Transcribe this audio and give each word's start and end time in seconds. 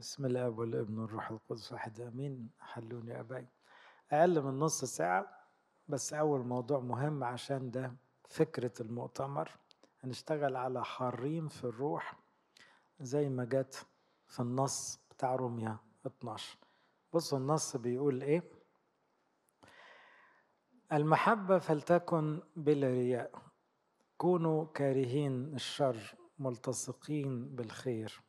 بسم 0.00 0.26
الله 0.26 0.48
والابن 0.48 0.98
والروح 0.98 1.30
القدس 1.30 1.72
واحد 1.72 2.00
آمين. 2.00 2.50
حلوني 2.60 3.20
ابائي 3.20 3.46
أقل 4.12 4.42
من 4.42 4.58
نص 4.58 4.84
ساعة 4.84 5.46
بس 5.88 6.12
أول 6.12 6.40
موضوع 6.40 6.78
مهم 6.80 7.24
عشان 7.24 7.70
ده 7.70 7.94
فكرة 8.28 8.72
المؤتمر. 8.80 9.50
هنشتغل 10.04 10.56
على 10.56 10.84
حريم 10.84 11.48
في 11.48 11.64
الروح 11.64 12.18
زي 13.00 13.28
ما 13.28 13.44
جت 13.44 13.86
في 14.28 14.40
النص 14.40 15.00
بتاع 15.10 15.34
روميا 15.34 15.76
12 16.06 16.58
بصوا 17.12 17.38
النص 17.38 17.76
بيقول 17.76 18.22
إيه؟ 18.22 18.42
المحبة 20.92 21.58
فلتكن 21.58 22.40
بلا 22.56 22.88
رياء 22.88 23.42
كونوا 24.16 24.64
كارهين 24.66 25.54
الشر 25.54 26.14
ملتصقين 26.38 27.48
بالخير. 27.56 28.20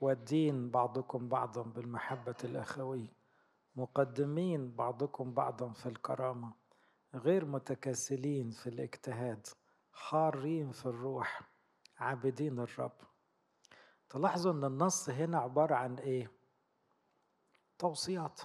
والدين 0.00 0.70
بعضكم 0.70 1.28
بعضا 1.28 1.62
بالمحبة 1.62 2.36
الأخوية 2.44 3.12
مقدمين 3.76 4.70
بعضكم 4.70 5.32
بعضا 5.34 5.72
في 5.72 5.86
الكرامة 5.86 6.52
غير 7.14 7.44
متكاسلين 7.44 8.50
في 8.50 8.66
الاجتهاد 8.68 9.46
حارين 9.92 10.70
في 10.72 10.86
الروح 10.86 11.42
عابدين 11.98 12.58
الرب. 12.58 12.92
تلاحظوا 14.10 14.52
إن 14.52 14.64
النص 14.64 15.10
هنا 15.10 15.38
عبارة 15.38 15.74
عن 15.74 15.94
إيه؟ 15.98 16.30
توصيات. 17.78 18.40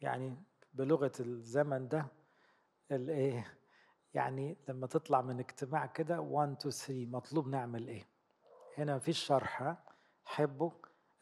يعني 0.00 0.36
بلغة 0.72 1.12
الزمن 1.20 1.88
ده 1.88 2.06
الإيه؟ 2.90 3.58
يعني 4.14 4.56
لما 4.68 4.86
تطلع 4.86 5.22
من 5.22 5.38
اجتماع 5.38 5.86
كده 5.86 6.20
1 6.20 6.52
2 6.52 6.70
3 6.70 7.06
مطلوب 7.06 7.48
نعمل 7.48 7.88
إيه؟ 7.88 8.06
هنا 8.78 8.96
مفيش 8.96 9.18
شرح 9.18 9.76
حبوا 10.24 10.70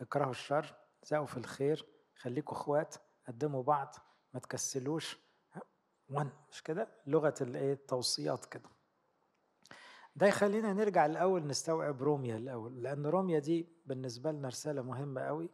اكرهوا 0.00 0.30
الشر 0.30 0.74
زقوا 1.02 1.26
في 1.26 1.36
الخير 1.36 1.86
خليكوا 2.16 2.56
اخوات 2.56 2.94
قدموا 3.28 3.62
بعض 3.62 3.94
ما 4.34 4.40
تكسلوش. 4.40 5.18
وان 6.10 6.30
مش 6.50 6.62
كده؟ 6.62 6.88
لغة 7.06 7.34
الايه؟ 7.40 7.72
التوصيات 7.72 8.44
كده. 8.44 8.70
ده 10.16 10.26
يخلينا 10.26 10.72
نرجع 10.72 11.06
الأول 11.06 11.46
نستوعب 11.46 12.02
روميا 12.02 12.36
الأول 12.36 12.82
لأن 12.82 13.06
روميا 13.06 13.38
دي 13.38 13.68
بالنسبة 13.86 14.32
لنا 14.32 14.48
رسالة 14.48 14.82
مهمة 14.82 15.20
قوي 15.20 15.50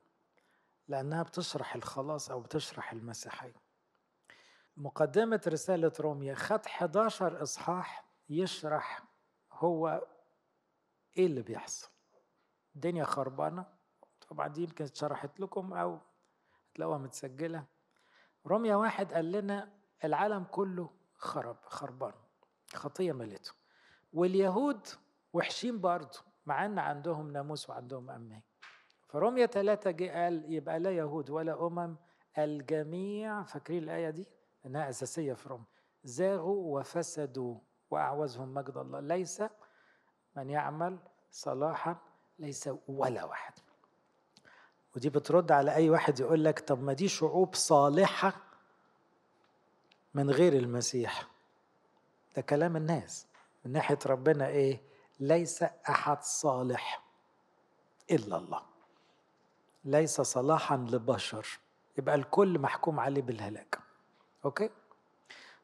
لأنها 0.89 1.23
بتشرح 1.23 1.75
الخلاص 1.75 2.31
أو 2.31 2.41
بتشرح 2.41 2.93
المسيحية. 2.93 3.55
مقدمة 4.77 5.41
رسالة 5.47 5.93
روميا 6.01 6.35
خد 6.35 6.67
11 6.67 7.43
إصحاح 7.43 8.05
يشرح 8.29 9.03
هو 9.53 10.07
إيه 11.19 11.27
اللي 11.27 11.43
بيحصل. 11.43 11.89
الدنيا 12.79 13.05
خربانة. 13.05 13.67
طبعا 14.29 14.49
دي 14.49 14.63
يمكن 14.63 14.85
اتشرحت 14.85 15.41
لكم 15.41 15.73
أو 15.73 15.99
تلاقوها 16.75 16.99
متسجلة. 16.99 17.65
رمية 18.47 18.77
واحد 18.77 19.13
قال 19.13 19.33
لنا 19.33 19.73
العالم 20.05 20.45
كله 20.45 20.91
خرب 21.15 21.57
خربان. 21.63 22.13
خطية 22.75 23.13
ملته. 23.13 23.53
واليهود 24.13 24.87
وحشين 25.33 25.81
برضه 25.81 26.19
مع 26.47 26.67
إن 26.67 26.79
عندهم 26.79 27.31
ناموس 27.31 27.71
وعندهم 27.71 28.11
أمين. 28.11 28.43
فرمية 29.09 29.47
ثلاثة 29.47 29.91
جه 29.91 30.23
قال 30.25 30.53
يبقى 30.53 30.81
لا 30.81 30.91
يهود 30.91 31.31
ولا 31.31 31.67
أمم 31.67 31.97
الجميع 32.39 33.43
فاكرين 33.43 33.83
الآية 33.83 34.11
دي؟ 34.11 34.27
إنها 34.67 34.89
أساسية 34.89 35.33
في 35.35 35.49
روم 35.49 35.65
زاغوا 36.05 36.79
وفسدوا 36.81 37.59
وأعوزهم 37.91 38.55
مجد 38.55 38.77
الله. 38.77 39.01
ليس 39.01 39.43
من 40.37 40.51
يعمل 40.51 40.99
صلاحا 41.31 42.08
ليس 42.39 42.71
ولا 42.89 43.25
واحد. 43.25 43.53
ودي 44.97 45.11
بترد 45.11 45.53
على 45.53 45.75
أي 45.75 45.91
واحد 45.91 46.21
يقول 46.21 46.45
لك 46.45 46.59
طب 46.61 46.83
ما 46.83 46.93
دي 46.93 47.09
شعوب 47.09 47.55
صالحة 47.55 48.37
من 50.15 50.31
غير 50.31 50.53
المسيح. 50.53 51.27
ده 52.37 52.43
كلام 52.43 52.77
الناس. 52.77 53.27
من 53.65 53.73
ناحية 53.73 53.99
ربنا 54.07 54.47
إيه؟ 54.47 54.81
ليس 55.21 55.63
أحد 55.63 56.23
صالح 56.23 57.03
إلا 58.11 58.37
الله. 58.37 58.63
ليس 59.85 60.21
صلاحا 60.21 60.77
لبشر. 60.77 61.59
يبقى 61.99 62.15
الكل 62.15 62.59
محكوم 62.59 63.01
عليه 63.01 63.23
بالهلاك. 63.23 63.79
أوكي؟ 64.45 64.71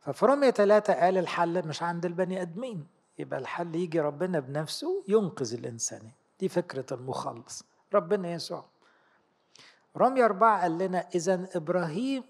ففي 0.01 0.27
رمية 0.27 0.51
ثلاثة 0.51 0.95
قال 0.95 1.19
الحل 1.19 1.69
مش 1.69 1.83
عند 1.83 2.05
البني 2.06 2.43
آدمين. 2.43 2.87
يبقى 3.19 3.39
الحل 3.41 3.75
يجي 3.75 4.01
ربنا 4.01 4.41
بنفسه 4.41 5.05
ينقذ 5.09 5.55
الإنسان. 5.55 6.11
دي 6.41 6.49
فكرة 6.49 6.87
المخلص. 6.93 7.65
ربنا 7.95 8.33
يسوع. 8.33 8.65
رمي 9.97 10.25
أربعة 10.25 10.61
قال 10.62 10.78
لنا 10.78 11.09
إذا 11.15 11.49
إبراهيم 11.55 12.25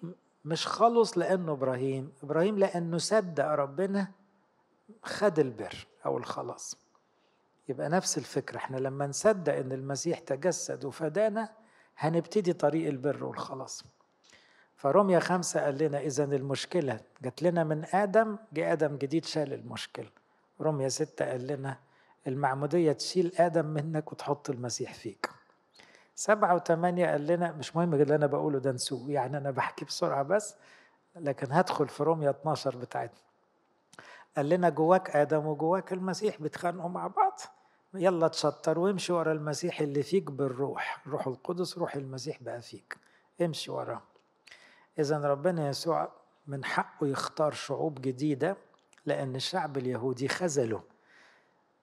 مش 0.45 0.67
خلص 0.67 1.19
لأنه 1.19 1.53
إبراهيم. 1.53 2.13
إبراهيم 2.23 2.59
لأنه 2.59 2.99
صدق 2.99 3.45
ربنا 3.47 4.11
خد 5.03 5.39
البر 5.39 5.87
أو 6.07 6.19
الخلاص. 6.19 6.77
يبقى 7.69 7.89
نفس 7.89 8.19
الفكرة. 8.19 8.57
إحنا 8.57 8.77
لما 8.77 9.07
نصدق 9.07 9.55
إن 9.55 9.73
المسيح 9.73 10.19
تجسد 10.19 10.85
وفدانا 10.85 11.49
هنبتدي 11.97 12.53
طريق 12.53 12.89
البر 12.89 13.25
والخلاص. 13.25 13.85
فرمية 14.77 15.19
خمسة 15.19 15.61
قال 15.65 15.79
لنا 15.79 15.99
إذا 16.01 16.25
المشكلة 16.25 17.01
جات 17.23 17.43
لنا 17.43 17.65
من 17.65 17.85
آدم 17.93 18.37
جه 18.53 18.73
آدم 18.73 18.97
جديد 18.97 19.25
شال 19.25 19.53
المشكلة 19.53 20.11
رمية 20.61 20.89
ستة 20.89 21.25
قال 21.31 21.47
لنا 21.47 21.79
المعمودية 22.27 22.93
تشيل 22.93 23.33
آدم 23.39 23.67
منك 23.67 24.13
وتحط 24.13 24.51
المسيح 24.51 24.95
فيك. 24.95 25.31
سبعة 26.15 26.55
وثمانية 26.55 27.07
قال 27.11 27.27
لنا 27.27 27.53
مش 27.53 27.77
مهم 27.77 27.95
اللي 27.95 28.15
أنا 28.15 28.27
بقوله 28.27 28.59
ده 28.59 28.73
نسوه 28.73 29.11
يعني 29.11 29.37
أنا 29.37 29.51
بحكي 29.51 29.85
بسرعة 29.85 30.23
بس 30.23 30.55
لكن 31.17 31.53
هدخل 31.53 31.89
في 31.89 32.03
رومية 32.03 32.31
12 32.31 32.77
بتاعتنا. 32.77 33.19
قال 34.37 34.49
لنا 34.49 34.69
جواك 34.69 35.17
آدم 35.17 35.47
وجواك 35.47 35.93
المسيح 35.93 36.37
بيتخانقوا 36.41 36.89
مع 36.91 37.07
بعض. 37.07 37.41
يلا 37.95 38.29
تشطر 38.29 38.79
وامشي 38.79 39.13
ورا 39.13 39.33
المسيح 39.33 39.81
اللي 39.81 40.03
فيك 40.03 40.31
بالروح. 40.31 41.03
الروح 41.07 41.27
القدس 41.27 41.79
روح 41.79 41.95
المسيح 41.97 42.43
بقى 42.43 42.63
فيك. 42.63 42.97
امشي 43.43 43.71
وراه. 43.71 44.03
إذا 44.99 45.19
ربنا 45.19 45.69
يسوع 45.69 46.13
من 46.47 46.65
حقه 46.65 47.07
يختار 47.07 47.53
شعوب 47.53 48.01
جديدة 48.01 48.57
لأن 49.07 49.37
الشعب 49.37 49.77
اليهودي 49.77 50.29
خذله. 50.29 50.83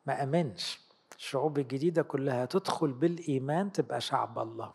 ما 0.05 0.23
أمنش. 0.23 0.81
الشعوب 1.17 1.59
الجديدة 1.59 2.01
كلها 2.01 2.45
تدخل 2.45 2.91
بالإيمان 2.91 3.71
تبقى 3.71 4.01
شعب 4.01 4.39
الله. 4.39 4.73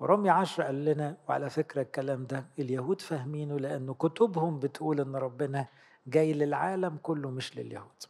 ورمي 0.00 0.30
عشر 0.30 0.62
قال 0.62 0.84
لنا 0.84 1.16
وعلى 1.28 1.50
فكرة 1.50 1.82
الكلام 1.82 2.26
ده 2.26 2.46
اليهود 2.58 3.00
فاهمينه 3.00 3.58
لأنه 3.58 3.94
كتبهم 3.94 4.58
بتقول 4.60 5.00
إن 5.00 5.16
ربنا 5.16 5.66
جاي 6.06 6.32
للعالم 6.32 6.98
كله 7.02 7.30
مش 7.30 7.56
لليهود. 7.56 8.02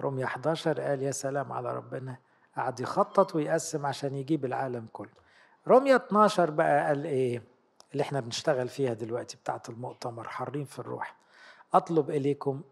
رمي 0.00 0.24
11 0.24 0.80
قال 0.80 1.02
يا 1.02 1.10
سلام 1.10 1.52
على 1.52 1.76
ربنا 1.76 2.16
قعد 2.56 2.80
يخطط 2.80 3.34
ويقسم 3.34 3.86
عشان 3.86 4.14
يجيب 4.14 4.44
العالم 4.44 4.86
كله. 4.92 5.10
رمية 5.68 5.96
12 5.96 6.50
بقى 6.50 6.86
قال 6.86 7.04
إيه؟ 7.04 7.42
اللي 7.92 8.02
إحنا 8.02 8.20
بنشتغل 8.20 8.68
فيها 8.68 8.92
دلوقتي 8.94 9.36
بتاعت 9.36 9.68
المؤتمر 9.68 10.28
حارين 10.28 10.64
في 10.64 10.78
الروح. 10.78 11.16
أطلب 11.74 12.10
إليكم 12.10 12.62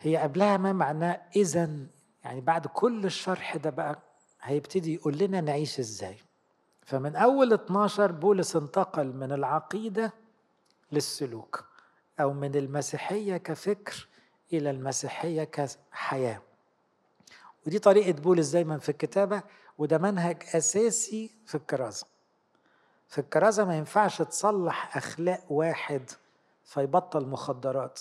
هي 0.00 0.16
قبلها 0.16 0.56
ما 0.56 0.72
معناه 0.72 1.22
إذا 1.36 1.70
يعني 2.24 2.40
بعد 2.40 2.66
كل 2.66 3.04
الشرح 3.04 3.56
ده 3.56 3.70
بقى 3.70 3.98
هيبتدي 4.42 4.94
يقول 4.94 5.18
لنا 5.18 5.40
نعيش 5.40 5.78
إزاي. 5.78 6.16
فمن 6.82 7.16
أول 7.16 7.52
12 7.52 8.12
بولس 8.12 8.56
انتقل 8.56 9.06
من 9.12 9.32
العقيدة 9.32 10.12
للسلوك 10.92 11.64
أو 12.20 12.32
من 12.32 12.54
المسيحية 12.54 13.36
كفكر 13.36 14.08
إلى 14.52 14.70
المسيحية 14.70 15.44
كحياة. 15.44 16.42
ودي 17.66 17.78
طريقة 17.78 18.12
بولس 18.12 18.48
دايما 18.48 18.78
في 18.78 18.88
الكتابة 18.88 19.42
وده 19.78 19.98
منهج 19.98 20.42
أساسي 20.54 21.30
في 21.46 21.54
الكرازة 21.54 22.06
في 23.08 23.18
الكرازة 23.20 23.64
ما 23.64 23.76
ينفعش 23.76 24.22
تصلح 24.22 24.96
أخلاق 24.96 25.52
واحد 25.52 26.10
فيبطل 26.64 27.26
مخدرات. 27.26 28.00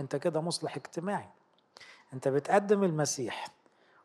انت 0.00 0.16
كده 0.16 0.40
مصلح 0.40 0.76
اجتماعي. 0.76 1.28
انت 2.12 2.28
بتقدم 2.28 2.84
المسيح 2.84 3.48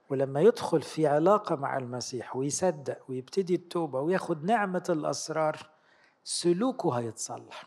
ولما 0.09 0.42
يدخل 0.42 0.81
في 0.81 1.07
علاقة 1.07 1.56
مع 1.56 1.77
المسيح 1.77 2.36
ويصدق 2.36 2.97
ويبتدي 3.09 3.56
التوبة 3.56 4.00
وياخد 4.01 4.44
نعمة 4.45 4.83
الأسرار 4.89 5.69
سلوكه 6.24 6.94
هيتصلح. 6.94 7.63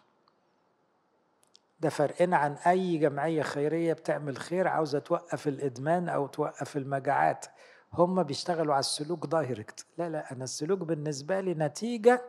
ده 1.81 1.89
فرقنا 1.89 2.37
عن 2.37 2.53
أي 2.53 2.99
جمعية 2.99 3.43
خيرية 3.43 3.93
بتعمل 3.93 4.37
خير 4.39 4.69
عاوزة 4.69 4.99
توقف 4.99 5.49
الإدمان 5.49 6.09
أو 6.09 6.27
توقف 6.27 6.77
المجاعات. 6.77 7.47
هم 7.93 8.23
بيشتغلوا 8.23 8.75
على 8.75 8.81
السلوك 8.81 9.27
دايركت. 9.27 9.87
لا 9.99 10.09
لا 10.09 10.33
أنا 10.33 10.45
السلوك 10.45 10.79
بالنسبة 10.79 11.41
لي 11.41 11.55
نتيجة 11.55 12.23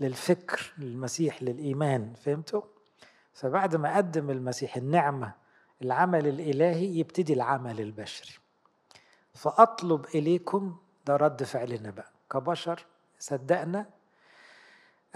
للفكر 0.00 0.72
للمسيح 0.78 1.42
للإيمان. 1.42 2.14
فهمتوا؟ 2.14 2.62
فبعد 3.32 3.76
ما 3.76 3.96
قدم 3.96 4.30
المسيح 4.30 4.76
النعمة 4.76 5.32
العمل 5.82 6.26
الإلهي 6.26 6.98
يبتدي 6.98 7.32
العمل 7.32 7.80
البشري. 7.80 8.34
فأطلب 9.34 10.04
إليكم 10.14 10.76
ده 11.06 11.16
رد 11.16 11.42
فعلنا 11.42 11.90
بقى 11.90 12.12
كبشر 12.30 12.86
صدقنا 13.18 13.86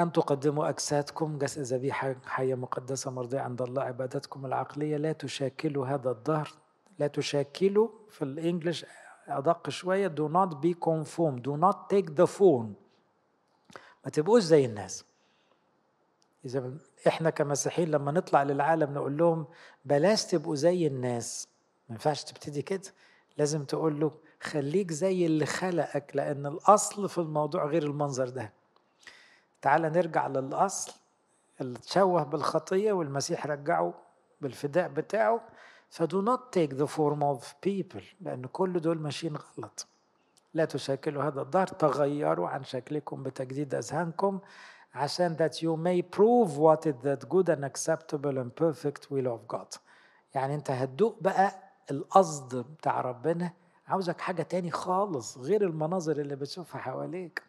أن 0.00 0.12
تقدموا 0.12 0.68
أجسادكم 0.68 1.38
جسد 1.38 1.62
ذبيحة 1.62 2.16
حية 2.26 2.54
مقدسة 2.54 3.10
مرضية 3.10 3.40
عند 3.40 3.62
الله 3.62 3.82
عبادتكم 3.82 4.46
العقلية. 4.46 4.96
لا 4.96 5.12
تشاكلوا 5.12 5.86
هذا 5.86 6.10
الظهر 6.10 6.50
لا 6.98 7.06
تشاكلوا 7.06 7.88
في 8.10 8.22
الإنجليش 8.22 8.86
أدق 9.28 9.68
شوية 9.68 10.08
do 10.08 10.28
not 10.32 10.54
be 10.54 10.74
conformed 10.74 11.42
do 11.42 11.56
not 11.56 11.76
take 11.94 12.10
the 12.14 12.26
phone. 12.38 12.72
ما 14.04 14.10
تبقوش 14.12 14.42
زي 14.42 14.64
الناس. 14.64 15.04
إذا 16.46 16.72
إحنا 17.06 17.31
كمسيحيين 17.31 17.90
لما 17.90 18.12
نطلع 18.12 18.43
للعالم 18.43 18.94
نقول 18.94 19.16
لهم 19.19 19.46
بلاش 19.84 20.25
تبقوا 20.25 20.54
زي 20.54 20.87
الناس. 20.87 21.48
ما 21.88 21.94
ينفعش 21.94 22.25
تبتدي 22.25 22.62
كده. 22.62 22.93
لازم 23.38 23.64
تقول 23.64 24.00
له 24.00 24.10
خليك 24.43 24.93
زي 24.93 25.26
اللي 25.26 25.46
خلقك 25.46 26.10
لأن 26.14 26.46
الأصل 26.46 27.08
في 27.08 27.19
الموضوع 27.19 27.66
غير 27.66 27.82
المنظر 27.82 28.28
ده. 28.28 28.52
تعال 29.62 29.82
نرجع 29.82 30.26
للأصل 30.26 30.93
اللي 31.60 31.78
تشوه 31.78 32.22
بالخطية 32.22 32.92
والمسيح 32.92 33.46
رجعه 33.46 33.94
بالفداء 34.40 34.88
بتاعه. 34.88 35.40
فدو 35.90 36.37
not 36.37 36.40
take 36.40 36.72
the 36.76 36.87
form 36.87 37.20
of 37.22 37.44
people 37.66 38.02
لأن 38.20 38.46
كل 38.52 38.81
دول 38.81 38.99
ماشيين 38.99 39.37
غلط. 39.37 39.87
لا 40.54 40.64
تشكلوا 40.64 41.22
هذا 41.25 41.40
الظهر 41.40 41.66
تغيروا 41.66 42.49
عن 42.49 42.64
شكلكم 42.64 43.22
بتجديد 43.22 43.75
أذهانكم. 43.75 44.38
عشان 44.96 45.37
that 45.37 45.52
you 45.52 45.76
may 45.76 46.02
prove 46.16 46.56
what 46.56 46.87
is 46.87 46.96
that 47.04 47.28
good 47.28 47.48
and 47.48 47.64
acceptable 47.64 48.37
and 48.38 48.50
perfect 48.64 49.10
will 49.10 49.26
of 49.26 49.56
God. 49.56 49.78
يعني 50.34 50.54
انت 50.54 50.70
هتدوق 50.70 51.16
بقى 51.20 51.52
القصد 51.90 52.56
بتاع 52.56 53.00
ربنا. 53.00 53.52
عاوزك 53.88 54.20
حاجة 54.20 54.43
تاني 54.43 54.70
خالص 54.70 55.38
غير 55.38 55.62
المناظر 55.62 56.16
اللي 56.16 56.37
بتشوفها 56.37 56.81
حواليك. 56.81 57.43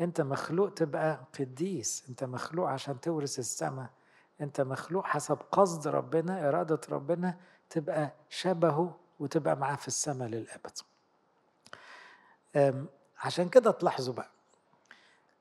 انت 0.00 0.20
مخلوق 0.20 0.74
تبقى 0.74 1.20
قديس. 1.40 2.04
انت 2.08 2.24
مخلوق 2.24 2.68
عشان 2.68 3.00
تورث 3.00 3.38
السماء. 3.38 3.90
انت 4.40 4.60
مخلوق 4.60 5.04
حسب 5.04 5.38
قصد 5.52 5.88
ربنا 5.88 6.48
إرادة 6.48 6.80
ربنا 6.90 7.36
تبقى 7.70 8.12
شبهه 8.28 8.96
وتبقى 9.20 9.56
معاه 9.56 9.76
في 9.76 9.88
السماء 9.88 10.28
للأبد. 10.28 10.78
عشان 13.18 13.48
كده 13.48 13.70
تلاحظوا 13.70 14.14
بقى. 14.14 14.31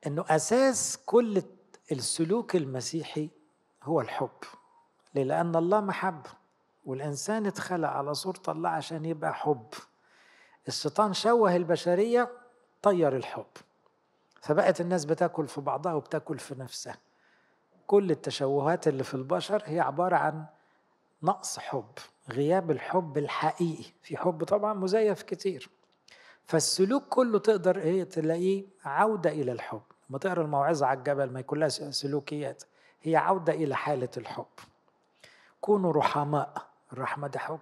إنه 0.07 0.25
أساس 0.29 0.97
كل 1.05 1.41
السلوك 1.91 2.55
المسيحي 2.55 3.29
هو 3.83 4.01
الحب؟ 4.01 4.29
لأن 5.13 5.55
الله 5.55 5.81
محب 5.81 6.21
والإنسان 6.85 7.45
اتخلق 7.45 7.89
على 7.89 8.13
صورة 8.13 8.41
الله 8.47 8.69
عشان 8.69 9.05
يبقى 9.05 9.33
حب. 9.33 9.67
الشيطان 10.67 11.13
شوه 11.13 11.55
البشرية 11.55 12.31
طير 12.81 13.15
الحب. 13.15 13.45
فبقت 14.41 14.81
الناس 14.81 15.05
بتاكل 15.05 15.47
في 15.47 15.61
بعضها 15.61 15.93
وبتاكل 15.93 16.39
في 16.39 16.55
نفسها. 16.55 16.97
كل 17.87 18.11
التشوهات 18.11 18.87
اللي 18.87 19.03
في 19.03 19.13
البشر 19.13 19.61
هي 19.65 19.79
عبارة 19.79 20.15
عن 20.15 20.45
نقص 21.23 21.59
حب 21.59 21.91
غياب 22.31 22.71
الحب 22.71 23.17
الحقيقي. 23.17 23.83
في 24.03 24.17
حب 24.17 24.43
طبعا 24.43 24.73
مزيف 24.73 25.21
كتير. 25.21 25.69
فالسلوك 26.47 27.03
كله 27.09 27.39
تقدر 27.39 27.77
إيه 27.79 28.03
تلاقيه 28.03 28.65
عودة 28.85 29.29
إلى 29.29 29.51
الحب. 29.51 29.81
لما 30.09 30.19
تقرأ 30.19 30.41
الموعظة 30.41 30.85
على 30.85 30.99
الجبل 30.99 31.31
ما 31.31 31.41
كلها 31.41 31.69
سلوكيات 31.69 32.63
هي 33.01 33.15
عودة 33.15 33.53
إلى 33.53 33.75
حالة 33.75 34.09
الحب. 34.17 34.45
كونوا 35.61 35.91
رحماء 35.93 36.67
الرحمة 36.93 37.27
ده 37.27 37.39
حب. 37.39 37.59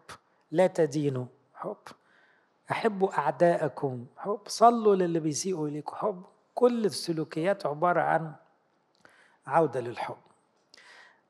لا 0.51 0.67
تدينوا 0.67 1.25
حب. 1.53 1.77
أحبوا 2.71 3.17
أعداءكم 3.19 4.05
حب. 4.17 4.39
صلوا 4.47 4.95
للي 4.95 5.19
بيسيئوا 5.19 5.67
إليكم 5.67 5.95
حب. 5.95 6.23
كل 6.55 6.85
السلوكيات 6.85 7.65
عبارة 7.65 8.01
عن 8.01 8.33
عودة 9.47 9.79
للحب. 9.79 10.17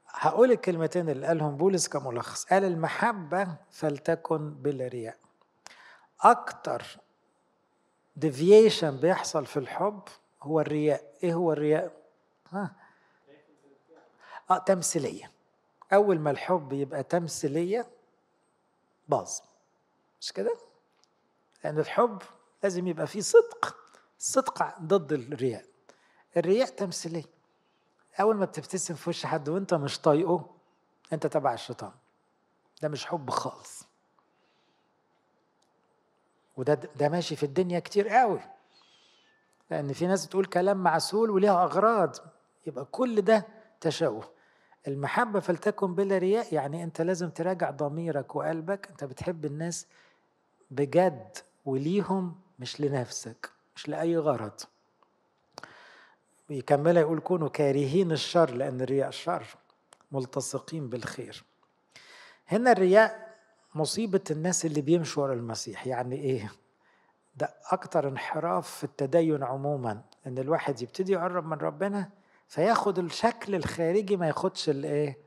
هقول 0.07 0.51
الكلمتين 0.51 1.09
اللي 1.09 1.27
قالهم 1.27 1.57
بولس 1.57 1.87
كملخص. 1.87 2.45
قال 2.45 2.63
المحبة 2.63 3.47
فلتكن 3.71 4.49
بلا 4.53 4.87
رياء 4.87 5.17
أكتر 6.21 6.97
ديفيشن 8.19 8.97
بيحصل 8.97 9.45
في 9.45 9.57
الحب 9.57 10.01
هو 10.41 10.59
الرياء. 10.61 11.13
إيه 11.23 11.33
هو 11.33 11.53
الرياء؟ 11.53 12.01
ها؟ 12.49 12.75
آه 14.51 14.57
تمثيلية. 14.57 15.31
أول 15.93 16.19
ما 16.19 16.31
الحب 16.31 16.73
يبقى 16.73 17.03
تمثيلية 17.03 17.87
باظ. 19.07 19.31
مش 20.21 20.31
كده؟ 20.31 20.57
لأن 21.63 21.79
الحب 21.79 22.21
لازم 22.63 22.87
يبقى 22.87 23.07
فيه 23.07 23.21
صدق. 23.21 23.77
الصدق 24.19 24.79
ضد 24.81 25.13
الرياء. 25.13 25.65
الرياء 26.37 26.67
تمثيلية. 26.67 27.25
أول 28.19 28.35
ما 28.35 28.45
بتبتسم 28.45 28.95
في 28.95 29.09
وش 29.09 29.25
حد 29.25 29.49
وأنت 29.49 29.73
مش 29.73 29.99
طايقه 29.99 30.55
أنت 31.13 31.27
تبع 31.27 31.53
الشيطان. 31.53 31.91
ده 32.81 32.87
مش 32.89 33.05
حب 33.05 33.29
خالص. 33.29 33.88
وده 36.59 36.73
ده 36.73 37.09
ماشي 37.09 37.35
في 37.35 37.43
الدنيا 37.43 37.79
كتير 37.79 38.07
قوي. 38.09 38.39
لأن 39.71 39.93
في 39.93 40.07
ناس 40.07 40.27
تقول 40.27 40.45
كلام 40.45 40.77
معسول 40.77 41.29
وليها 41.29 41.63
أغراض. 41.63 42.15
يبقى 42.67 42.85
كل 42.85 43.21
ده 43.21 43.47
تشوه. 43.81 44.29
المحبة 44.87 45.39
فلتكن 45.39 45.95
بلا 45.95 46.17
رياء 46.17 46.53
يعني 46.53 46.83
أنت 46.83 47.01
لازم 47.01 47.29
تراجع 47.29 47.69
ضميرك 47.69 48.35
وقلبك. 48.35 48.87
أنت 48.89 49.03
بتحب 49.03 49.45
الناس 49.45 49.87
بجد 50.71 51.37
وليهم 51.65 52.35
مش 52.59 52.81
لنفسك 52.81 53.49
مش 53.75 53.89
لأي 53.89 54.17
غرض. 54.17 54.61
بيكملها 56.49 57.01
يقول 57.01 57.19
كونوا 57.19 57.49
كارهين 57.49 58.11
الشر 58.11 58.51
لأن 58.51 58.81
الرياء 58.81 59.11
شر. 59.11 59.45
ملتصقين 60.11 60.89
بالخير. 60.89 61.43
هنا 62.47 62.71
الرياء 62.71 63.28
مصيبة 63.75 64.21
الناس 64.31 64.65
اللي 64.65 64.81
بيمشوا 64.81 65.23
ورا 65.23 65.33
المسيح. 65.33 65.87
يعني 65.87 66.15
إيه؟ 66.15 66.51
ده 67.35 67.53
أكتر 67.71 68.07
انحراف 68.07 68.69
في 68.69 68.83
التدين 68.83 69.43
عموما 69.43 70.01
إن 70.27 70.37
الواحد 70.37 70.81
يبتدي 70.81 71.11
يقرب 71.11 71.45
من 71.45 71.57
ربنا 71.57 72.09
فياخد 72.47 72.99
الشكل 72.99 73.55
الخارجي 73.55 74.17
ما 74.17 74.27
ياخدش 74.27 74.69
الإيه 74.69 75.17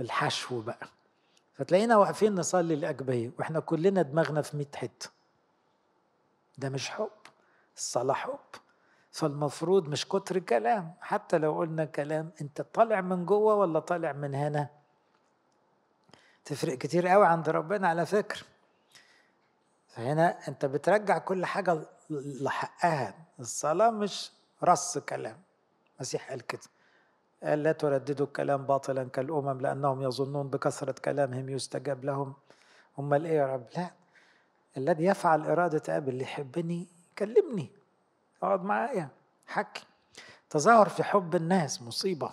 الحشو 0.00 0.60
بقى. 0.60 0.88
فتلاقينا 1.54 1.96
واقفين 1.96 2.34
نصلي 2.34 2.74
الأجبية 2.74 3.30
وإحنا 3.38 3.60
كلنا 3.60 4.02
دماغنا 4.02 4.42
في 4.42 4.56
100 4.56 4.66
حتة. 4.74 5.10
ده 6.58 6.68
مش 6.68 6.90
حب 6.90 7.10
الصلاة 7.76 8.14
حب. 8.14 8.38
فالمفروض 9.10 9.88
مش 9.88 10.08
كتر 10.08 10.38
كلام 10.38 10.94
حتى 11.00 11.38
لو 11.38 11.58
قلنا 11.58 11.84
كلام 11.84 12.30
أنت 12.40 12.62
طالع 12.62 13.00
من 13.00 13.26
جوه 13.26 13.54
ولا 13.54 13.78
طالع 13.80 14.12
من 14.12 14.34
هنا؟ 14.34 14.68
تفرق 16.44 16.78
كتير 16.78 17.08
قوي 17.08 17.26
عند 17.26 17.48
ربنا 17.48 17.88
على 17.88 18.06
فكرة 18.06 18.42
فهنا 19.88 20.48
انت 20.48 20.64
بترجع 20.64 21.18
كل 21.18 21.46
حاجة 21.46 21.82
لحقها. 22.10 23.14
الصلاة 23.40 23.90
مش 23.90 24.32
رص 24.64 24.98
كلام. 24.98 25.42
المسيح 25.96 26.30
قال 26.30 26.46
كده. 26.46 26.60
قال 27.42 27.62
لا 27.62 27.72
ترددوا 27.72 28.26
الكلام 28.26 28.66
باطلا 28.66 29.08
كالأمم 29.08 29.60
لأنهم 29.60 30.02
يظنون 30.02 30.48
بكثرة 30.48 30.94
كلامهم 31.04 31.48
يستجاب 31.48 32.04
لهم. 32.04 32.34
أمال 32.98 33.26
إيه 33.26 33.36
يا 33.36 33.46
رب؟ 33.46 33.66
لا. 33.76 33.90
الذي 34.76 35.04
يفعل 35.04 35.46
إرادة 35.46 35.96
أبي 35.96 36.10
اللي 36.10 36.22
يحبني 36.22 36.88
كلمني 37.18 37.70
اقعد 38.42 38.64
معايا. 38.64 39.08
حكي. 39.46 39.84
تظاهر 40.50 40.88
في 40.88 41.02
حب 41.02 41.34
الناس 41.36 41.82
مصيبة. 41.82 42.32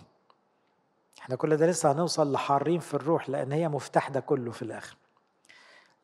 إحنا 1.22 1.36
كل 1.36 1.58
ده 1.58 1.68
لسه 1.68 1.92
هنوصل 1.92 2.32
لحارين 2.32 2.80
في 2.80 2.94
الروح 2.94 3.30
لأن 3.30 3.52
هي 3.52 3.68
مفتاح 3.70 4.10
ده 4.10 4.20
كله 4.20 4.52
في 4.52 4.62
الآخر. 4.62 4.98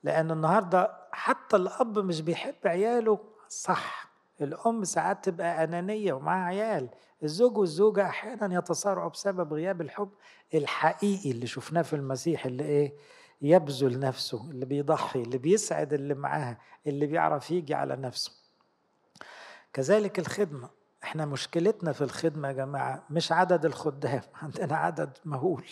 لأن 0.04 0.32
النهاردة 0.32 0.92
حتى 1.12 1.56
الأب 1.56 2.00
مش 2.00 2.22
بيحب 2.22 2.56
عياله. 2.66 3.20
صح 3.50 4.10
الأم 4.42 4.84
ساعات 4.84 5.26
تبقى 5.26 5.64
أنانية 5.64 6.14
ومعاها 6.14 6.46
عيال. 6.48 6.90
الزوج 7.24 7.58
والزوجة 7.58 8.06
أحيانا 8.06 8.56
يتصارعوا 8.58 9.10
بسبب 9.10 9.54
غياب 9.54 9.82
الحب 9.82 10.10
الحقيقي 10.54 11.32
اللي 11.32 11.48
شفناه 11.48 11.82
في 11.82 11.94
المسيح 11.96 12.46
اللي 12.46 12.64
إيه؟ 12.64 12.94
يبذل 13.42 14.00
نفسه 14.00 14.52
اللي 14.52 14.66
بيضحي 14.66 15.22
اللي 15.22 15.38
بيسعد 15.38 15.94
اللي 15.94 16.14
معاها 16.14 16.58
اللي 16.88 17.06
بيعرف 17.08 17.52
يجي 17.52 17.74
على 17.74 17.96
نفسه. 17.96 18.32
كذلك 19.74 20.20
الخدمة. 20.20 20.70
إحنا 21.06 21.26
مشكلتنا 21.26 21.92
في 21.92 22.04
الخدمة 22.04 22.48
يا 22.48 22.54
جماعة 22.54 23.04
مش 23.10 23.32
عدد 23.32 23.66
الخدام 23.66 24.22
عندنا 24.42 24.76
عدد 24.76 25.18
مهول 25.26 25.66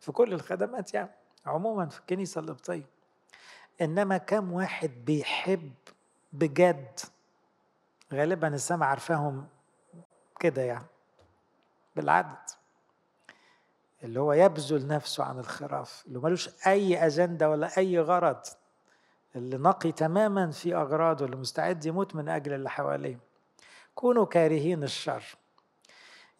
في 0.00 0.12
كل 0.12 0.32
الخدمات 0.32 0.94
يعني 0.94 1.10
عموما 1.46 1.86
في 1.86 2.00
الكنيسة 2.00 2.40
القبطية 2.40 2.86
إنما 3.80 4.18
كم 4.18 4.52
واحد 4.52 4.90
بيحب 5.04 5.72
بجد 6.32 7.00
غالبا 8.12 8.48
السماء 8.48 8.88
عارفاهم 8.88 9.46
كده 10.40 10.62
يعني 10.62 10.86
بالعدد. 11.96 12.50
اللي 14.02 14.20
هو 14.20 14.32
يبذل 14.32 14.86
نفسه 14.86 15.24
عن 15.24 15.38
الخراف 15.38 16.04
اللي 16.06 16.18
ملوش 16.18 16.50
أي 16.66 17.06
أجندة 17.06 17.50
ولا 17.50 17.78
أي 17.78 18.00
غرض 18.00 18.40
اللي 19.36 19.56
نقي 19.56 19.92
تماما 19.92 20.50
في 20.50 20.74
أغراضه 20.74 21.24
اللي 21.24 21.36
مستعد 21.36 21.86
يموت 21.86 22.14
من 22.14 22.28
أجل 22.28 22.52
اللي 22.52 22.70
حواليه. 22.70 23.18
كونوا 23.94 24.24
كارهين 24.24 24.82
الشر. 24.82 25.24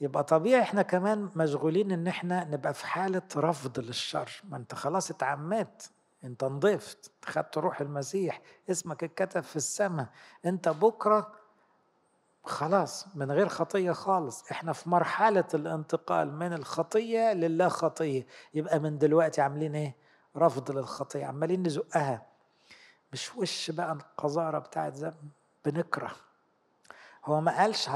يبقى 0.00 0.24
طبيعي 0.24 0.62
إحنا 0.62 0.82
كمان 0.82 1.30
مشغولين 1.36 1.92
إن 1.92 2.06
إحنا 2.06 2.44
نبقى 2.44 2.74
في 2.74 2.86
حالة 2.86 3.22
رفض 3.36 3.78
للشر. 3.80 4.30
ما 4.44 4.56
أنت 4.56 4.74
خلاص 4.74 5.10
اتعمدت 5.10 5.90
أنت 6.24 6.44
نضفت 6.44 7.10
خدت 7.24 7.58
روح 7.58 7.80
المسيح 7.80 8.40
اسمك 8.70 9.04
اتكتب 9.04 9.40
في 9.40 9.56
السماء. 9.56 10.06
أنت 10.46 10.68
بكرة 10.68 11.32
خلاص 12.44 13.06
من 13.16 13.30
غير 13.32 13.48
خطية 13.48 13.92
خالص. 13.92 14.50
إحنا 14.50 14.72
في 14.72 14.90
مرحلة 14.90 15.44
الانتقال 15.54 16.32
من 16.32 16.52
الخطية 16.52 17.32
لله 17.32 17.68
خطية. 17.68 18.26
يبقى 18.54 18.78
من 18.78 18.98
دلوقتي 18.98 19.40
عاملين 19.40 19.74
إيه؟ 19.74 19.96
رفض 20.36 20.70
للخطية 20.70 21.24
عمالين 21.26 21.62
نزقها. 21.62 22.26
مش 23.12 23.36
وش 23.36 23.70
بقى 23.70 23.92
القذارة 23.92 24.58
بتاعت 24.58 24.94
زمان 24.94 25.28
بنكره. 25.64 26.10
هو 27.24 27.40
ما 27.40 27.58
قالش 27.58 27.90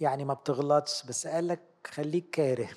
يعني 0.00 0.24
ما 0.24 0.34
بتغلطش 0.34 1.06
بس 1.06 1.26
قال 1.26 1.48
لك 1.48 1.60
خليك 1.86 2.30
كاره. 2.30 2.68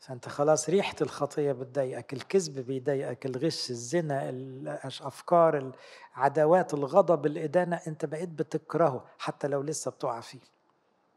فأنت 0.00 0.28
خلاص 0.28 0.68
ريحة 0.68 0.96
الخطية 1.00 1.52
بتضايقك 1.52 2.12
الكذب 2.12 2.58
بيضايقك 2.66 3.26
الغش 3.26 3.70
الزنا 3.70 4.28
الافكار 4.30 5.72
العداوات 6.16 6.74
الغضب 6.74 7.26
الإدانة 7.26 7.80
أنت 7.86 8.04
بقيت 8.04 8.28
بتكرهه 8.28 9.04
حتى 9.18 9.48
لو 9.48 9.62
لسه 9.62 9.90
بتقع 9.90 10.20
فيه. 10.20 10.40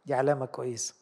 دي 0.06 0.14
علامة 0.14 0.46
كويسة. 0.46 0.96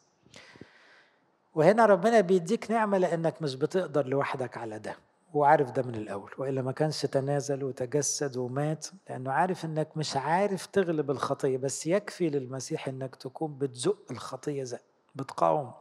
وهنا 1.54 1.86
ربنا 1.86 2.20
بيديك 2.20 2.70
نعمة 2.70 2.98
لأنك 2.98 3.42
مش 3.42 3.54
بتقدر 3.54 4.06
لوحدك 4.06 4.56
على 4.56 4.78
ده. 4.78 4.96
وعارف 5.36 5.70
ده 5.70 5.82
من 5.82 5.94
الأول 5.94 6.30
وإلا 6.38 6.62
ما 6.62 6.72
كانش 6.72 7.02
تنازل 7.02 7.64
وتجسد 7.64 8.36
ومات 8.36 8.86
لأنه 9.08 9.32
عارف 9.32 9.64
إنك 9.64 9.96
مش 9.96 10.16
عارف 10.16 10.66
تغلب 10.66 11.10
الخطية 11.10 11.56
بس 11.56 11.86
يكفي 11.86 12.28
للمسيح 12.30 12.88
إنك 12.88 13.16
تكون 13.16 13.58
بتزق 13.58 13.98
الخطية 14.10 14.62
زي 14.64 14.78
بتقاوم. 15.14 15.72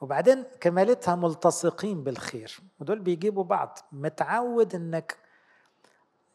وبعدين 0.00 0.44
كمالتها 0.60 1.14
ملتصقين 1.14 2.04
بالخير 2.04 2.58
ودول 2.80 2.98
بيجيبوا 2.98 3.44
بعض. 3.44 3.78
متعود 3.92 4.74
إنك 4.74 5.16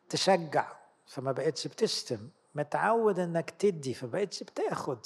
تشجع 0.09 0.67
فما 1.05 1.31
بقتش 1.31 1.67
بتشتم 1.67 2.29
متعود 2.55 3.19
إنك 3.19 3.49
تدي 3.49 3.93
فبقتش 3.93 4.43
بتاخد 4.43 4.99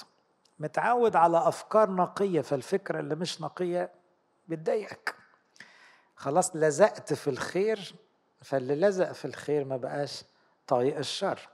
متعود 0.59 1.15
على 1.15 1.47
أفكار 1.47 1.91
نقية 1.91 2.41
فالفكرة 2.41 2.99
اللي 2.99 3.15
مش 3.15 3.41
نقية 3.41 3.91
بتضايقك. 4.47 5.20
خلاص 6.21 6.55
لزقت 6.55 7.13
في 7.13 7.29
الخير 7.29 7.95
فاللي 8.41 8.75
لزق 8.75 9.11
في 9.11 9.25
الخير 9.25 9.65
ما 9.65 9.77
بقاش 9.77 10.23
طايق 10.67 10.97
الشر. 10.97 11.49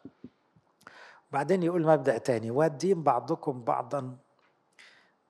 وبعدين 1.30 1.64
يقول 1.64 1.86
مبدأ 1.86 2.18
تاني 2.18 2.52
وادين 2.52 3.04
بعضكم 3.04 3.64
بعضا 3.64 4.18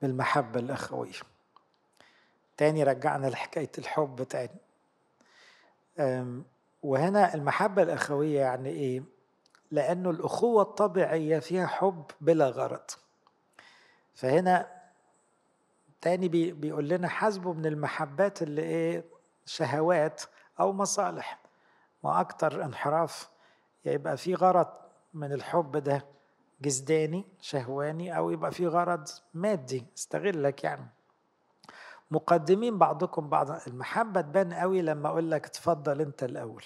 بالمحبة 0.01 0.59
الأخوية 0.59 1.19
تاني 2.57 2.83
رجعنا 2.83 3.27
لحكاية 3.27 3.71
الحب 3.77 4.23
تاني. 4.23 4.59
وهنا 6.83 7.33
المحبة 7.33 7.83
الأخوية 7.83 8.39
يعني 8.39 8.69
إيه؟ 8.69 9.03
لأنه 9.71 10.09
الأخوة 10.09 10.61
الطبيعية 10.61 11.39
فيها 11.39 11.67
حب 11.67 12.03
بلا 12.21 12.49
غرض. 12.49 12.91
فهنا 14.15 14.67
تاني 16.01 16.27
بيقول 16.51 16.89
لنا 16.89 17.07
حاسبوا 17.07 17.53
من 17.53 17.65
المحبات 17.65 18.41
اللي 18.41 18.61
إيه؟ 18.61 19.16
شهوات 19.47 20.21
أو 20.59 20.73
مصالح. 20.73 21.39
ما 22.03 22.21
أكتر 22.21 22.63
انحراف 22.65 23.29
يبقى 23.85 24.17
في 24.17 24.35
غرض 24.35 24.67
من 25.13 25.33
الحب 25.33 25.77
ده 25.77 26.05
جسداني 26.61 27.25
شهواني 27.41 28.17
أو 28.17 28.29
يبقى 28.31 28.51
في 28.51 28.67
غرض 28.67 29.07
مادي 29.33 29.85
استغلك 29.97 30.63
يعني. 30.63 30.87
مقدمين 32.11 32.77
بعضكم 32.77 33.29
بعضا 33.29 33.59
المحبة 33.67 34.21
تبان 34.21 34.53
قوي 34.53 34.81
لما 34.81 35.09
أقول 35.09 35.31
لك 35.31 35.47
تفضل 35.47 36.01
أنت 36.01 36.23
الأول. 36.23 36.63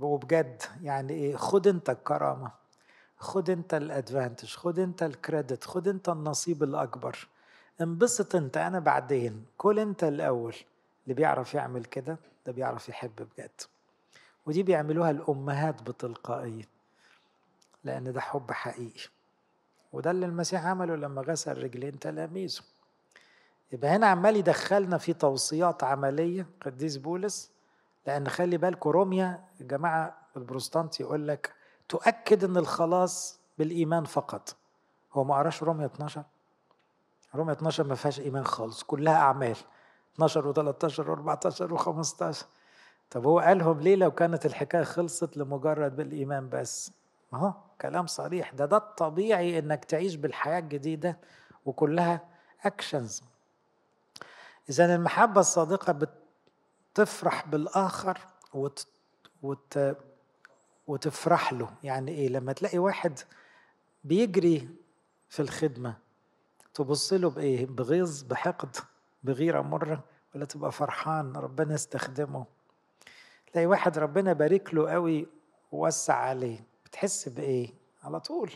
وبجد 0.00 0.62
يعني 0.82 1.12
إيه 1.12 1.36
خد 1.36 1.66
أنت 1.66 1.90
الكرامة 1.90 2.50
خد 3.16 3.50
أنت 3.50 3.74
الأدفانتج 3.74 4.54
خد 4.56 4.78
أنت 4.78 5.02
الكريدت 5.02 5.64
خد 5.64 5.88
أنت 5.88 6.08
النصيب 6.08 6.62
الأكبر. 6.62 7.28
انبسط 7.80 8.34
أنت 8.34 8.56
أنا 8.56 8.78
بعدين. 8.78 9.44
كل 9.58 9.78
أنت 9.78 10.04
الأول. 10.04 10.54
اللي 11.04 11.14
بيعرف 11.14 11.54
يعمل 11.54 11.84
كده 11.84 12.16
ده 12.46 12.52
بيعرف 12.52 12.88
يحب 12.88 13.16
بجد. 13.16 13.60
ودي 14.46 14.62
بيعملوها 14.62 15.10
الأمهات 15.10 15.82
بتلقائية 15.82 16.68
لأن 17.84 18.12
ده 18.12 18.20
حب 18.20 18.50
حقيقي. 18.50 19.08
وده 19.92 20.10
اللي 20.10 20.26
المسيح 20.26 20.66
عمله 20.66 20.96
لما 20.96 21.22
غسل 21.22 21.62
رجلين 21.62 21.98
تلاميذه. 21.98 22.60
يبقى 23.72 23.90
هنا 23.90 24.06
عمال 24.06 24.36
يدخلنا 24.36 24.98
في 24.98 25.12
توصيات 25.12 25.84
عملية 25.84 26.46
قديس 26.62 26.96
بولس 26.96 27.50
لأن 28.06 28.28
خلي 28.28 28.56
بالكم 28.56 28.90
روميا 28.90 29.44
الجماعة 29.60 30.16
البروستانت 30.36 31.00
يقول 31.00 31.28
لك 31.28 31.52
تؤكد 31.88 32.44
أن 32.44 32.56
الخلاص 32.56 33.40
بالإيمان 33.58 34.04
فقط. 34.04 34.56
هو 35.12 35.24
ما 35.24 35.34
قراش 35.34 35.62
روميا 35.62 35.86
12 35.86 36.22
روميا 37.34 37.52
12 37.52 37.84
ما 37.86 37.94
فيهاش 37.94 38.20
إيمان 38.20 38.44
خالص 38.44 38.82
كلها 38.82 39.14
أعمال. 39.16 39.56
12 40.14 40.52
و13 40.52 40.94
و14 40.96 41.78
و15 41.78 42.44
طب 43.10 43.26
هو 43.26 43.38
قالهم 43.40 43.80
ليه 43.80 43.96
لو 43.96 44.10
كانت 44.10 44.46
الحكاية 44.46 44.82
خلصت 44.82 45.36
لمجرد 45.36 45.96
بالإيمان 45.96 46.48
بس؟ 46.48 46.92
ما 47.32 47.38
هو 47.38 47.54
كلام 47.80 48.06
صريح. 48.06 48.52
ده 48.52 48.64
ده 48.66 48.76
الطبيعي 48.76 49.58
إنك 49.58 49.84
تعيش 49.84 50.14
بالحياة 50.14 50.58
الجديدة 50.58 51.18
وكلها 51.66 52.20
اكشنز 52.64 53.22
اذا 54.70 54.94
المحبة 54.94 55.40
الصادقة 55.40 56.06
بتفرح 56.92 57.46
بالآخر 57.46 58.18
وت... 58.54 58.86
وت... 59.42 59.96
وتفرح 60.86 61.52
له. 61.52 61.70
يعني 61.82 62.10
إيه؟ 62.10 62.28
لما 62.28 62.52
تلاقي 62.52 62.78
واحد 62.78 63.18
بيجري 64.04 64.68
في 65.28 65.42
الخدمة 65.42 65.96
تبص 66.74 67.12
له 67.12 67.30
بإيه؟ 67.30 67.66
بغيظ 67.66 68.22
بحقد. 68.22 68.76
بغيرة 69.22 69.60
مرة 69.60 70.04
ولا 70.34 70.44
تبقى 70.44 70.72
فرحان 70.72 71.36
ربنا 71.36 71.74
يستخدمه. 71.74 72.44
تلاقي 73.52 73.66
واحد 73.66 73.98
ربنا 73.98 74.32
بارك 74.32 74.74
له 74.74 74.90
قوي 74.90 75.26
ووسع 75.72 76.14
عليه 76.14 76.64
بتحس 76.86 77.28
بإيه؟ 77.28 77.74
على 78.04 78.20
طول. 78.20 78.50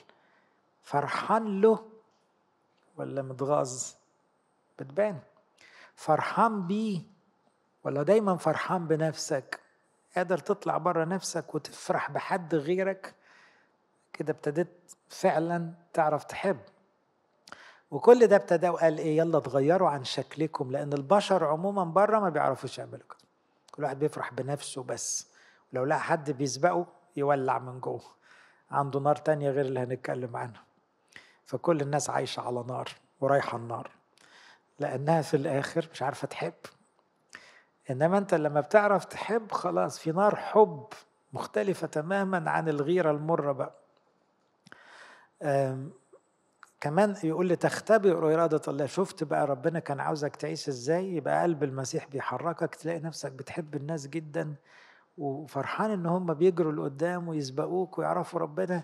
فرحان 0.83 1.61
له 1.61 1.89
ولا 2.97 3.23
متغاظ؟ 3.23 3.93
بتبان. 4.79 5.19
فرحان 5.95 6.67
بيه 6.67 7.03
ولا 7.85 8.03
دايما 8.03 8.37
فرحان 8.37 8.87
بنفسك؟ 8.87 9.61
قادر 10.17 10.39
تطلع 10.39 10.79
بره 10.79 11.05
نفسك 11.05 11.55
وتفرح 11.55 12.11
بحد 12.11 12.55
غيرك؟ 12.55 13.15
كده 14.13 14.33
ابتديت 14.33 14.93
فعلا 15.09 15.73
تعرف 15.93 16.25
تحب. 16.25 16.61
وكل 17.91 18.27
ده 18.27 18.37
ابتدى 18.37 18.69
وقال 18.69 18.99
إيه 18.99 19.17
يلا 19.19 19.39
تغيروا 19.41 19.89
عن 19.89 20.05
شكلكم 20.05 20.71
لأن 20.71 20.93
البشر 20.93 21.45
عموما 21.45 21.85
بره 21.85 22.19
ما 22.19 22.29
بيعرفوش 22.29 22.79
يعملوا 22.79 22.99
كده. 23.09 23.29
كل 23.73 23.83
واحد 23.85 23.99
بيفرح 23.99 24.33
بنفسه 24.35 24.83
بس. 24.83 25.29
ولو 25.73 25.85
لقى 25.85 26.01
حد 26.01 26.31
بيسبقه 26.31 26.87
يولع 27.17 27.59
من 27.59 27.81
جوه. 27.81 28.03
عنده 28.71 29.01
نار 29.01 29.17
تانية 29.17 29.51
غير 29.51 29.65
اللي 29.67 29.81
هنتكلم 29.81 30.37
عنها. 30.37 30.63
فكل 31.47 31.81
الناس 31.81 32.11
عايشة 32.11 32.41
على 32.41 32.65
نار 32.69 32.89
ورايحة 33.21 33.59
النار. 33.59 33.91
لأنها 34.79 35.23
في 35.23 35.37
الآخر 35.37 35.89
مش 35.93 36.03
عارفة 36.03 36.29
تحب. 36.29 36.53
إنما 37.91 38.19
أنت 38.19 38.35
لما 38.35 38.61
بتعرف 38.61 39.05
تحب 39.05 39.53
خلاص 39.53 39.99
في 39.99 40.13
نار 40.13 40.37
حب 40.37 40.87
مختلفة 41.33 41.87
تماما 41.87 42.51
عن 42.51 42.69
الغيرة 42.69 43.11
المرة 43.11 43.53
بقى. 43.53 43.75
كمان 46.81 47.17
يقول 47.25 47.47
لي 47.47 47.57
تختبئ 47.57 48.11
إرادة 48.13 48.61
الله. 48.69 48.87
شفت 48.87 49.25
بقى 49.25 49.47
ربنا 49.47 49.79
كان 49.79 50.01
عاوزك 50.01 50.37
تعيش 50.37 50.69
إزاي؟ 50.69 51.17
يبقى 51.17 51.43
قلب 51.43 51.63
المسيح 51.65 52.07
بيحركك 52.07 52.75
تلاقي 52.75 53.01
نفسك 53.01 53.33
بتحب 53.33 53.75
الناس 53.75 54.07
جدا 54.07 54.55
وفرحان 55.19 55.91
إن 55.91 56.07
هم 56.07 56.35
بيجروا 56.35 56.73
لقدام 56.73 57.29
ويسبقوك 57.29 57.99
ويعرفوا 57.99 58.41
ربنا. 58.41 58.83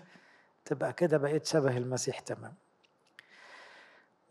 تبقى 0.65 0.93
كده 0.93 1.17
بقيت 1.17 1.45
شبه 1.45 1.77
المسيح 1.77 2.19
تمام 2.19 2.53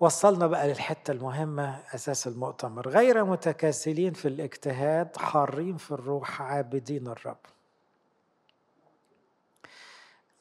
وصلنا 0.01 0.47
بقى 0.47 0.69
للحتة 0.69 1.13
المهمة 1.13 1.81
أساس 1.95 2.27
المؤتمر. 2.27 2.89
غير 2.89 3.25
متكاسلين 3.25 4.13
في 4.13 4.29
الاجتهاد 4.29 5.17
حارين 5.17 5.77
في 5.77 5.91
الروح 5.91 6.43
عابدين 6.43 7.09
الرب. 7.09 7.37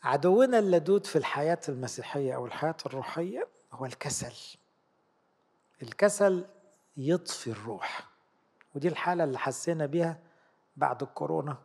عدونا 0.04 0.60
اللدود 0.60 1.06
في 1.06 1.16
الحياة 1.16 1.60
المسيحية 1.70 2.36
أو 2.36 2.46
الحياة 2.46 2.76
الروحية 2.86 3.48
هو 3.74 3.86
الكسل. 3.86 4.58
الكسل 5.82 6.46
يطفي 6.98 7.52
الروح. 7.52 8.08
ودي 8.76 8.88
الحالة 8.88 9.24
اللي 9.24 9.40
حسينا 9.40 9.86
بيها 9.86 10.20
بعد 10.78 11.04
الكورونا. 11.04 11.58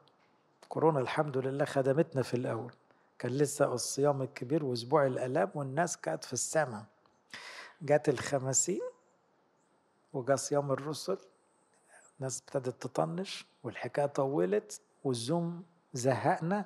كورونا 0.69 1.01
الحمد 1.01 1.37
لله 1.37 1.65
خدمتنا 1.65 2.23
في 2.23 2.35
الأول. 2.35 2.73
كان 3.19 3.33
لسه 3.33 3.75
الصيام 3.75 4.23
الكبير 4.23 4.65
وأسبوع 4.65 5.07
الآلام 5.07 5.51
والناس 5.55 5.97
كانت 5.97 6.25
في 6.25 6.33
السماء. 6.33 6.85
جات 7.83 8.09
الخمسين 8.09 8.83
وجا 10.13 10.37
صيام 10.37 10.73
الرسل. 10.73 11.19
الناس 12.19 12.41
ابتدت 12.41 12.83
تطنش 12.83 13.47
والحكاية 13.65 14.07
طولت 14.07 14.81
والزوم 15.05 15.65
زهقنا. 15.95 16.65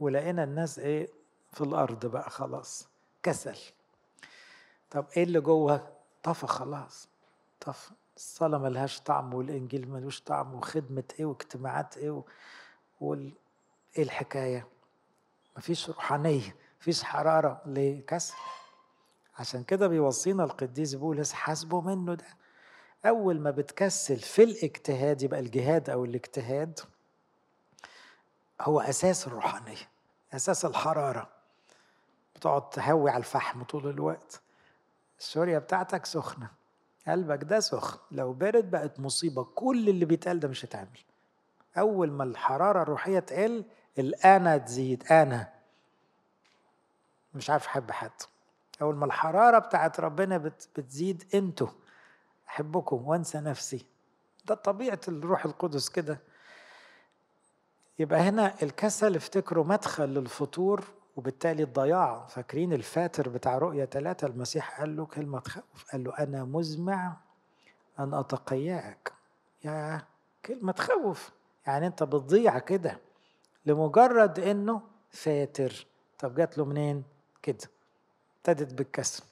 ولقينا 0.00 0.44
الناس 0.44 0.78
إيه 0.78 1.08
في 1.52 1.60
الأرض 1.60 2.06
بقى 2.06 2.30
خلاص 2.30 2.88
كسل. 3.22 3.58
طب 4.90 5.06
إيه 5.16 5.22
اللي 5.22 5.40
جوه؟ 5.40 5.88
طفى 6.22 6.46
خلاص 6.46 7.08
طفى. 7.60 7.90
الصلاة 8.16 8.58
ملهاش 8.58 9.00
طعم 9.00 9.34
والإنجيل 9.34 9.88
ملوش 9.90 10.20
طعم 10.22 10.54
وخدمة 10.54 11.04
إيه 11.20 11.24
واجتماعات 11.24 11.96
إيه 11.96 12.10
و... 12.10 12.22
وال... 13.00 13.32
إيه 13.98 14.02
الحكاية؟ 14.02 14.66
مفيش 15.56 15.88
روحانية 15.88 16.56
مفيش 16.80 17.02
حرارة. 17.02 17.62
ليه؟ 17.66 18.06
كسل. 18.06 18.34
عشان 19.38 19.64
كده 19.64 19.86
بيوصينا 19.88 20.44
القديس 20.44 20.94
بولس 20.94 21.32
حاسبه 21.32 21.80
منه 21.80 22.14
ده. 22.14 22.26
أول 23.06 23.40
ما 23.40 23.50
بتكسل 23.50 24.16
في 24.16 24.42
الاجتهاد 24.42 25.22
يبقى 25.22 25.40
الجهاد 25.40 25.90
أو 25.90 26.04
الاجتهاد 26.04 26.80
هو 28.60 28.80
أساس 28.80 29.26
الروحانية 29.26 29.88
أساس 30.34 30.64
الحرارة. 30.64 31.28
بتقعد 32.36 32.70
تهوي 32.70 33.10
على 33.10 33.18
الفحم 33.18 33.62
طول 33.62 33.88
الوقت. 33.90 34.40
السوريا 35.18 35.58
بتاعتك 35.58 36.06
سخنة 36.06 36.50
قلبك 37.08 37.44
ده 37.44 37.60
سخن. 37.60 37.98
لو 38.10 38.32
برد 38.32 38.70
بقت 38.70 39.00
مصيبة 39.00 39.44
كل 39.44 39.88
اللي 39.88 40.04
بيتقال 40.04 40.40
ده 40.40 40.48
مش 40.48 40.64
هتعمل. 40.64 40.98
أول 41.78 42.10
ما 42.10 42.24
الحرارة 42.24 42.82
الروحية 42.82 43.18
تقل 43.18 43.64
الأنا 43.98 44.58
تزيد 44.58 45.04
أنا 45.12 45.48
مش 47.34 47.50
عارف 47.50 47.66
أحب 47.66 47.90
حد. 47.90 48.10
أول 48.82 48.94
ما 48.94 49.06
الحرارة 49.06 49.58
بتاعت 49.58 50.00
ربنا 50.00 50.38
بتزيد 50.76 51.24
أنتوا 51.34 51.68
أحبكم 52.48 53.08
وأنسى 53.08 53.38
نفسي. 53.38 53.86
ده 54.44 54.54
طبيعة 54.54 55.00
الروح 55.08 55.44
القدس 55.44 55.88
كده. 55.88 56.18
يبقى 57.98 58.20
هنا 58.20 58.54
الكسل 58.62 59.16
افتكروا 59.16 59.64
مدخل 59.64 60.08
للفطور 60.08 60.84
وبالتالي 61.16 61.62
الضياع. 61.62 62.26
فاكرين 62.26 62.72
الفاتر 62.72 63.28
بتاع 63.28 63.58
رؤية 63.58 63.84
ثلاثة؟ 63.84 64.26
المسيح 64.26 64.80
قال 64.80 64.96
له 64.96 65.06
كلمة 65.06 65.38
تخوف 65.40 65.84
قال 65.92 66.04
له 66.04 66.18
أنا 66.18 66.44
مزمع 66.44 67.16
أن 67.98 68.14
أتقياك. 68.14 69.12
يا 69.64 70.02
كلمة 70.44 70.72
تخوف 70.72 71.30
يعني 71.66 71.86
أنت 71.86 72.02
بتضيع 72.02 72.58
كده 72.58 72.98
لمجرد 73.66 74.38
إنه 74.38 74.80
فاتر. 75.10 75.86
طب 76.18 76.34
جات 76.34 76.58
له 76.58 76.64
منين؟ 76.64 77.04
كده. 77.42 77.68
ابتدت 78.36 78.74
بالكسر 78.74 79.24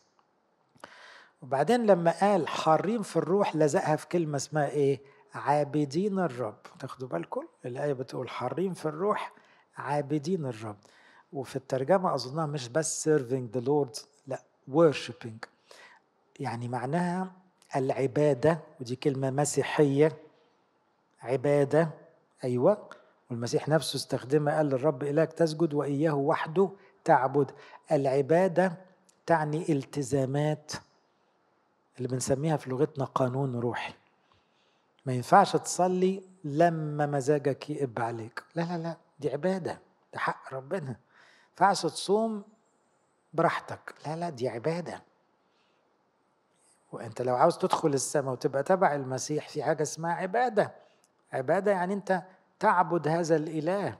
وبعدين 1.42 1.86
لما 1.86 2.10
قال 2.20 2.48
حارين 2.48 3.02
في 3.02 3.16
الروح 3.16 3.56
لزقها 3.56 3.96
في 3.96 4.06
كلمة 4.08 4.36
اسمها 4.36 4.68
إيه؟ 4.68 5.00
عابدين 5.36 6.18
الرب. 6.18 6.58
تاخدوا 6.78 7.08
بالكم؟ 7.08 7.46
الآية 7.64 7.92
بتقول 7.92 8.28
حارين 8.28 8.74
في 8.74 8.86
الروح 8.86 9.32
عابدين 9.76 10.46
الرب. 10.46 10.76
وفي 11.32 11.56
الترجمة 11.56 12.14
أظنها 12.14 12.46
مش 12.46 12.68
بس 12.68 13.08
serving 13.08 13.56
the 13.56 13.60
Lord 13.60 14.04
لا 14.26 14.42
worshiping. 14.70 15.48
يعني 16.40 16.68
معناها 16.68 17.32
العبادة 17.76 18.58
ودي 18.80 18.96
كلمة 18.96 19.30
مسيحية. 19.30 20.16
عبادة 21.22 21.90
أيوة. 22.44 22.88
والمسيح 23.30 23.68
نفسه 23.68 23.96
استخدمها 23.96 24.56
قال 24.56 24.66
للرب 24.66 25.02
إلهك 25.02 25.32
تسجد 25.32 25.74
وإياه 25.74 26.14
وحده 26.14 26.70
تعبد. 27.04 27.50
العبادة 27.92 28.76
تعني 29.26 29.72
التزامات 29.72 30.72
اللي 31.96 32.08
بنسميها 32.08 32.56
في 32.56 32.70
لغتنا 32.70 33.04
قانون 33.04 33.60
روحي. 33.60 33.94
ما 35.06 35.12
ينفعش 35.12 35.56
تصلي 35.56 36.22
لما 36.44 37.06
مزاجك 37.06 37.70
يقب 37.70 38.00
عليك. 38.00 38.42
لا 38.54 38.62
لا 38.62 38.78
لا 38.78 38.96
دي 39.18 39.32
عبادة 39.32 39.80
ده 40.12 40.18
حق 40.18 40.54
ربنا. 40.54 40.96
ينفعش 41.50 41.82
تصوم 41.82 42.44
براحتك. 43.34 43.94
لا 44.06 44.16
لا 44.16 44.30
دي 44.30 44.48
عبادة. 44.48 45.02
وأنت 46.92 47.22
لو 47.22 47.36
عاوز 47.36 47.58
تدخل 47.58 47.88
السماء 47.94 48.32
وتبقى 48.32 48.62
تبع 48.62 48.94
المسيح 48.94 49.48
في 49.48 49.62
حاجة 49.62 49.82
اسمها 49.82 50.14
عبادة. 50.14 50.74
عبادة 51.32 51.70
يعني 51.70 51.94
أنت 51.94 52.22
تعبد 52.58 53.08
هذا 53.08 53.36
الإله. 53.36 53.98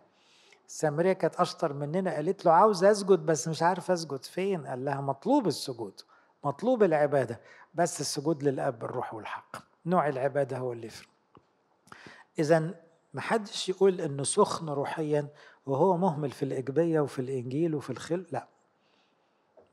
السامرية 0.68 1.12
كانت 1.12 1.34
أشطر 1.36 1.72
مننا 1.72 2.14
قالت 2.14 2.46
له 2.46 2.52
عاوز 2.52 2.84
أسجد 2.84 3.18
بس 3.18 3.48
مش 3.48 3.62
عارف 3.62 3.90
أسجد 3.90 4.24
فين. 4.24 4.66
قال 4.66 4.84
لها 4.84 5.00
مطلوب 5.00 5.46
السجود 5.46 6.00
مطلوب 6.44 6.82
العبادة 6.82 7.40
بس 7.74 8.00
السجود 8.00 8.42
للأب 8.42 8.78
بالروح 8.78 9.14
والحق. 9.14 9.56
نوع 9.86 10.08
العبادة 10.08 10.58
هو 10.58 10.72
اللي 10.72 10.86
يفرق. 10.86 11.08
إذا 12.38 12.74
محدش 13.14 13.68
يقول 13.68 14.00
إنه 14.00 14.22
سخن 14.22 14.68
روحيا 14.68 15.28
وهو 15.66 15.96
مهمل 15.96 16.30
في 16.30 16.42
الإجبية 16.42 17.00
وفي 17.00 17.18
الإنجيل 17.18 17.74
وفي 17.74 17.90
الخل 17.90 18.26
لا. 18.32 18.48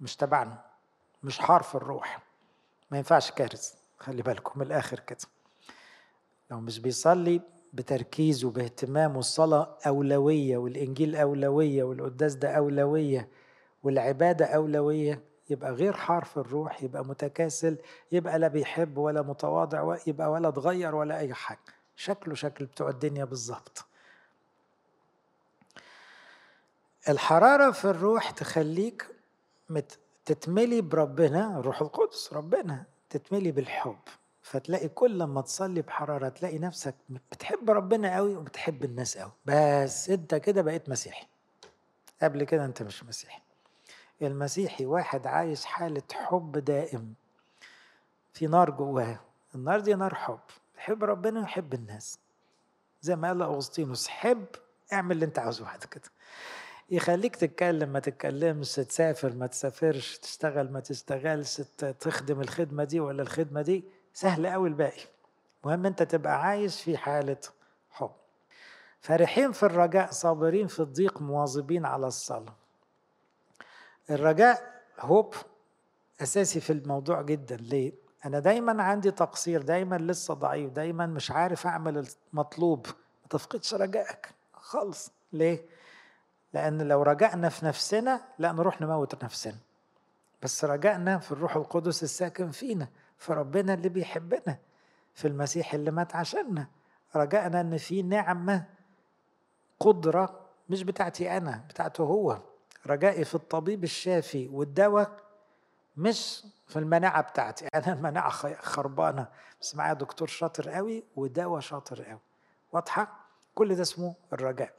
مش 0.02 0.16
تبعنا. 0.16 0.66
مش 1.24 1.40
حار 1.40 1.64
في 1.64 1.76
الروح. 1.76 2.20
ما 2.92 2.98
ينفعش 2.98 3.32
كارث 3.32 3.74
خلي 3.98 4.22
بالكم 4.22 4.60
من 4.60 4.66
الآخر 4.66 5.00
كده. 5.00 5.18
لو 6.52 6.60
مش 6.60 6.80
بيصلي 6.80 7.42
بتركيز 7.74 8.46
وباهتمام 8.46 9.18
والصلاة 9.18 9.78
أولوية 9.88 10.58
والإنجيل 10.58 11.16
أولوية 11.16 11.84
والقداس 11.84 12.34
ده 12.36 12.50
أولوية 12.52 13.30
والعبادة 13.84 14.46
أولوية 14.46 15.22
يبقى 15.50 15.72
غير 15.72 15.94
حار 15.94 16.24
في 16.24 16.38
الروح 16.38 16.84
يبقى 16.84 17.06
متكاسل 17.06 17.78
يبقى 18.12 18.40
لا 18.40 18.48
بيحب 18.48 18.98
ولا 18.98 19.22
متواضع 19.22 19.98
يبقى 20.08 20.32
ولا 20.32 20.48
اتغير 20.48 20.96
ولا 20.96 21.18
أي 21.18 21.34
حاجة. 21.34 21.60
شكله 21.96 22.36
شكل 22.36 22.66
بتوع 22.66 22.90
الدنيا 22.90 23.26
بالظبط. 23.26 23.86
الحرارة 27.10 27.72
في 27.72 27.86
الروح 27.86 28.32
تخليك 28.32 29.08
تتملي 30.26 30.82
بربنا 30.82 31.60
الروح 31.60 31.82
القدس 31.82 32.34
ربنا 32.34 32.84
تتملي 33.10 33.52
بالحب. 33.52 34.00
فتلاقي 34.42 34.88
كل 34.90 35.20
لما 35.20 35.42
تصلي 35.42 35.82
بحرارة 35.82 36.30
تلاقي 36.30 36.60
نفسك 36.60 36.96
بتحب 37.32 37.70
ربنا 37.70 38.16
قوي 38.16 38.36
وبتحب 38.36 38.84
الناس 38.84 39.18
قوي 39.18 39.32
بس 39.46 40.10
أنت 40.10 40.36
كده 40.36 40.62
بقيت 40.62 40.90
مسيحي. 40.90 41.28
قبل 42.24 42.44
كده 42.44 42.66
أنت 42.66 42.84
مش 42.84 43.04
مسيحي. 43.04 43.43
المسيحي 44.22 44.86
واحد 44.86 45.28
عايش 45.28 45.66
حالة 45.66 46.02
حب 46.14 46.58
دائم 46.58 47.14
في 48.34 48.48
نار 48.48 48.70
جواه. 48.70 49.20
النار 49.56 49.80
دي 49.80 49.94
نار 49.94 50.16
حب. 50.16 50.40
يحب 50.78 51.04
ربنا 51.04 51.40
ويحب 51.40 51.74
الناس. 51.74 52.20
زي 53.02 53.16
ما 53.16 53.28
قال 53.28 53.42
أغسطينوس 53.42 54.08
حب 54.08 54.46
اعمل 54.94 55.12
اللي 55.12 55.26
انت 55.26 55.40
عاوزه 55.40 55.66
بعد 55.66 55.84
كده. 55.84 56.10
يخليك 56.90 57.36
تتكلم 57.36 57.90
ما 57.90 58.00
تتكلمش 58.00 58.72
تسافر 58.76 59.34
ما 59.34 59.48
تسافرش 59.48 60.18
تشتغل 60.18 60.72
ما 60.72 60.80
تشتغلش 60.80 61.62
تخدم 62.00 62.42
الخدمة 62.42 62.84
دي 62.84 63.00
ولا 63.00 63.22
الخدمة 63.22 63.62
دي. 63.62 63.84
سهل 64.14 64.48
قوي 64.48 64.70
الباقي. 64.70 65.04
مهم 65.66 65.86
انت 65.86 66.04
تبقى 66.04 66.42
عايش 66.42 66.82
في 66.82 66.98
حالة 66.98 67.38
حب. 67.92 68.12
فرحين 69.02 69.52
في 69.52 69.64
الرجاء 69.64 70.12
صابرين 70.12 70.68
في 70.68 70.80
الضيق 70.80 71.22
مواظبين 71.22 71.86
على 71.86 72.08
الصلاة. 72.08 72.56
الرجاء 74.10 74.82
هوب 75.00 75.34
أساسي 76.22 76.60
في 76.60 76.74
الموضوع 76.74 77.22
جدا. 77.22 77.56
ليه؟ 77.56 77.94
أنا 78.26 78.40
دايما 78.40 78.84
عندي 78.84 79.12
تقصير 79.12 79.62
دايما 79.62 79.96
لسه 79.96 80.34
ضعيف 80.34 80.72
دايما 80.72 81.06
مش 81.06 81.32
عارف 81.32 81.68
أعمل 81.68 82.08
المطلوب. 82.34 82.86
ما 82.88 83.28
تفقدش 83.30 83.74
رجائك 83.74 84.30
خالص. 84.54 85.12
ليه؟ 85.34 85.66
لأن 86.54 86.82
لو 86.82 87.02
رجعنا 87.02 87.50
في 87.50 87.66
نفسنا 87.66 88.22
لا 88.40 88.52
نروح 88.52 88.82
نموت 88.82 89.24
نفسنا. 89.24 89.58
بس 90.44 90.66
رجعنا 90.66 91.18
في 91.18 91.32
الروح 91.32 91.56
القدس 91.56 92.04
الساكن 92.04 92.52
فينا 92.52 92.88
في 93.18 93.34
ربنا 93.34 93.74
اللي 93.74 93.90
بيحبنا 93.90 94.58
في 95.14 95.28
المسيح 95.28 95.74
اللي 95.74 95.92
مات 95.92 96.16
عشاننا. 96.16 96.68
رجعنا 97.16 97.62
إن 97.62 97.78
في 97.78 98.02
نعمة 98.02 98.66
قدرة 99.80 100.40
مش 100.70 100.84
بتاعتي 100.84 101.38
أنا 101.38 101.64
بتاعته 101.70 102.04
هو. 102.04 102.40
رجائي 102.88 103.26
في 103.26 103.36
الطبيب 103.36 103.84
الشافي 103.84 104.48
والدواء 104.48 105.12
مش 105.98 106.44
في 106.68 106.80
المناعة 106.80 107.22
بتاعتي. 107.22 107.68
أنا 107.76 107.94
المناعة 107.94 108.30
خربانة. 108.56 109.28
بس 109.62 109.76
معايا 109.76 109.94
دكتور 109.94 110.28
شاطر 110.28 110.70
قوي 110.70 111.04
ودواء 111.16 111.60
شاطر 111.60 112.04
قوي. 112.04 112.20
واضحة؟ 112.72 113.20
كل 113.56 113.76
ده 113.76 113.82
اسمه 113.82 114.16
الرجاء. 114.34 114.74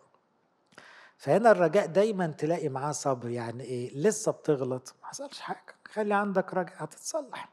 فهنا 1.16 1.50
الرجاء 1.50 1.86
دايما 1.86 2.26
تلاقي 2.26 2.68
معاه 2.68 2.92
صبر. 2.92 3.28
يعني 3.28 3.64
إيه؟ 3.64 3.96
لسه 3.96 4.32
بتغلط. 4.32 4.94
ما 5.02 5.08
حصلش 5.08 5.40
حاجة. 5.40 5.74
خلي 5.84 6.14
عندك 6.14 6.54
رجاء. 6.54 6.74
هتتصلح. 6.76 7.48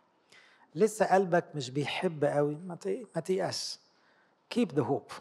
لسه 0.76 1.06
قلبك 1.06 1.46
مش 1.56 1.70
بيحب 1.70 2.26
قوي. 2.26 2.56
ما 3.16 3.22
تيأس. 3.22 3.80
كيب 4.50 4.72
ذا 4.72 4.84
هوب 4.84 5.12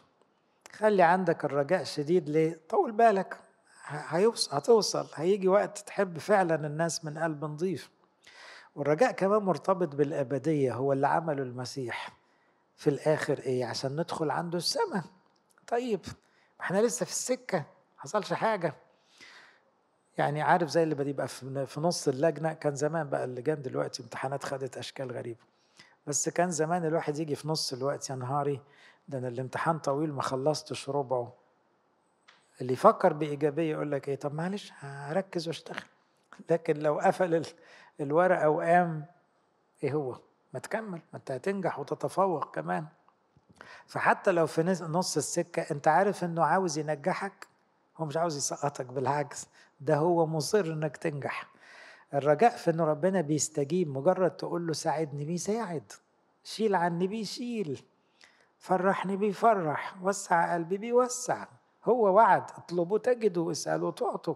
خلي 0.73 1.03
عندك 1.03 1.45
الرجاء 1.45 1.85
شديد 1.85 2.29
ليه؟ 2.29 2.61
طول 2.69 2.93
بالك. 2.93 3.39
هيوصل 3.91 4.57
هتوصل 4.57 5.07
هيجي 5.15 5.49
وقت 5.49 5.79
تحب 5.79 6.19
فعلا 6.19 6.67
الناس 6.67 7.05
من 7.05 7.19
قلب 7.19 7.45
نظيف 7.45 7.91
والرجاء 8.77 9.13
كمان 9.13 9.43
مرتبط 9.43 9.95
بالأبدية 9.95 10.75
هو 10.75 10.93
اللي 10.93 11.07
عمله 11.07 11.43
المسيح. 11.43 12.13
في 12.77 12.91
الآخر 12.91 13.39
إيه؟ 13.39 13.65
عشان 13.67 14.01
ندخل 14.01 14.31
عنده 14.31 14.59
السماء 14.59 15.05
طيب 15.67 16.01
إحنا 16.61 16.83
لسه 16.83 17.05
في 17.07 17.13
السكة 17.13 17.65
حصلش 17.99 18.33
حاجة؟ 18.33 18.75
يعني 20.19 20.43
عارف 20.43 20.69
زي 20.69 20.83
اللي 20.83 20.95
بيبقى 20.95 21.29
في 21.67 21.81
نص 21.81 22.09
اللجنة 22.09 22.53
كان 22.53 22.75
زمان 22.75 23.09
بقى 23.11 23.25
اللجان 23.25 23.63
دلوقتي 23.63 24.03
امتحانات 24.03 24.45
خدت 24.45 24.79
أشكال 24.79 25.13
غريبة. 25.13 25.41
بس 26.07 26.29
كان 26.29 26.51
زمان 26.51 26.85
الواحد 26.85 27.19
يجي 27.19 27.35
في 27.35 27.49
نص 27.49 27.73
الوقت 27.73 28.11
يا 28.11 28.15
نهاري 28.15 28.61
ده 29.09 29.19
أنا 29.19 29.29
الامتحان 29.29 29.79
طويل 29.79 30.13
ما 30.13 30.23
خلصتش 30.23 30.89
ربعه. 30.89 31.33
اللي 32.61 32.73
يفكر 32.73 33.13
بإيجابية 33.13 33.71
يقول 33.71 33.93
لك 33.93 34.09
إيه 34.09 34.17
طب 34.17 34.35
معلش 34.35 34.73
هركز 34.79 35.47
وأشتغل. 35.49 35.83
لكن 36.51 36.77
لو 36.77 36.99
قفل 37.01 37.43
الورقة 38.01 38.49
وقام 38.49 39.05
إيه 39.83 39.93
هو؟ 39.93 40.19
ما 40.55 40.61
تكمل 40.61 41.01
ما 41.13 41.19
أنت 41.19 41.31
هتنجح 41.31 41.79
وتتفوق 41.79 42.55
كمان. 42.55 42.87
فحتى 43.87 44.33
لو 44.33 44.47
في 44.47 44.63
نص 44.89 45.17
السكة 45.17 45.63
أنت 45.63 45.89
عارف 45.89 46.25
إنه 46.25 46.45
عاوز 46.45 46.79
ينجحك 46.79 47.49
هو 47.97 48.05
مش 48.05 48.17
عاوز 48.17 48.37
يسقطك 48.37 48.87
بالعكس 48.87 49.47
ده 49.81 49.97
هو 49.97 50.27
مصر 50.27 50.65
إنك 50.65 50.97
تنجح. 50.97 51.47
الرجاء 52.15 52.57
في 52.57 52.71
إنه 52.71 52.85
ربنا 52.85 53.21
بيستجيب 53.21 53.89
مجرد 53.89 54.31
تقول 54.31 54.67
له 54.67 54.73
ساعدني 54.73 55.25
بيساعد 55.25 55.93
شيل 56.45 56.75
عني 56.75 57.07
بيشيل 57.07 57.83
فرحني 58.59 59.17
بيفرح 59.17 60.03
وسع 60.03 60.55
قلبي 60.55 60.77
بيوسع 60.79 61.47
هو 61.85 62.15
وعد 62.15 62.51
اطلبوا 62.51 62.99
تجدوا 62.99 63.53
اسألوا 63.53 63.91
تعطوا 63.91 64.35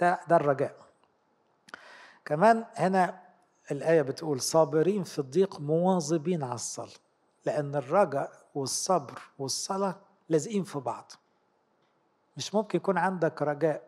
ده, 0.00 0.20
ده 0.28 0.36
الرجاء. 0.36 0.76
كمان 2.24 2.64
هنا 2.74 3.22
الآية 3.70 4.02
بتقول 4.02 4.40
صابرين 4.40 5.02
في 5.04 5.18
الضيق 5.18 5.60
مواظبين 5.60 6.42
على 6.42 6.54
الصلاة 6.54 6.92
لأن 7.46 7.74
الرجاء 7.76 8.32
والصبر 8.54 9.22
والصلاة 9.38 9.96
لازقين 10.28 10.64
في 10.64 10.78
بعض. 10.78 11.12
مش 12.36 12.54
ممكن 12.54 12.76
يكون 12.76 12.98
عندك 12.98 13.42
رجاء 13.42 13.82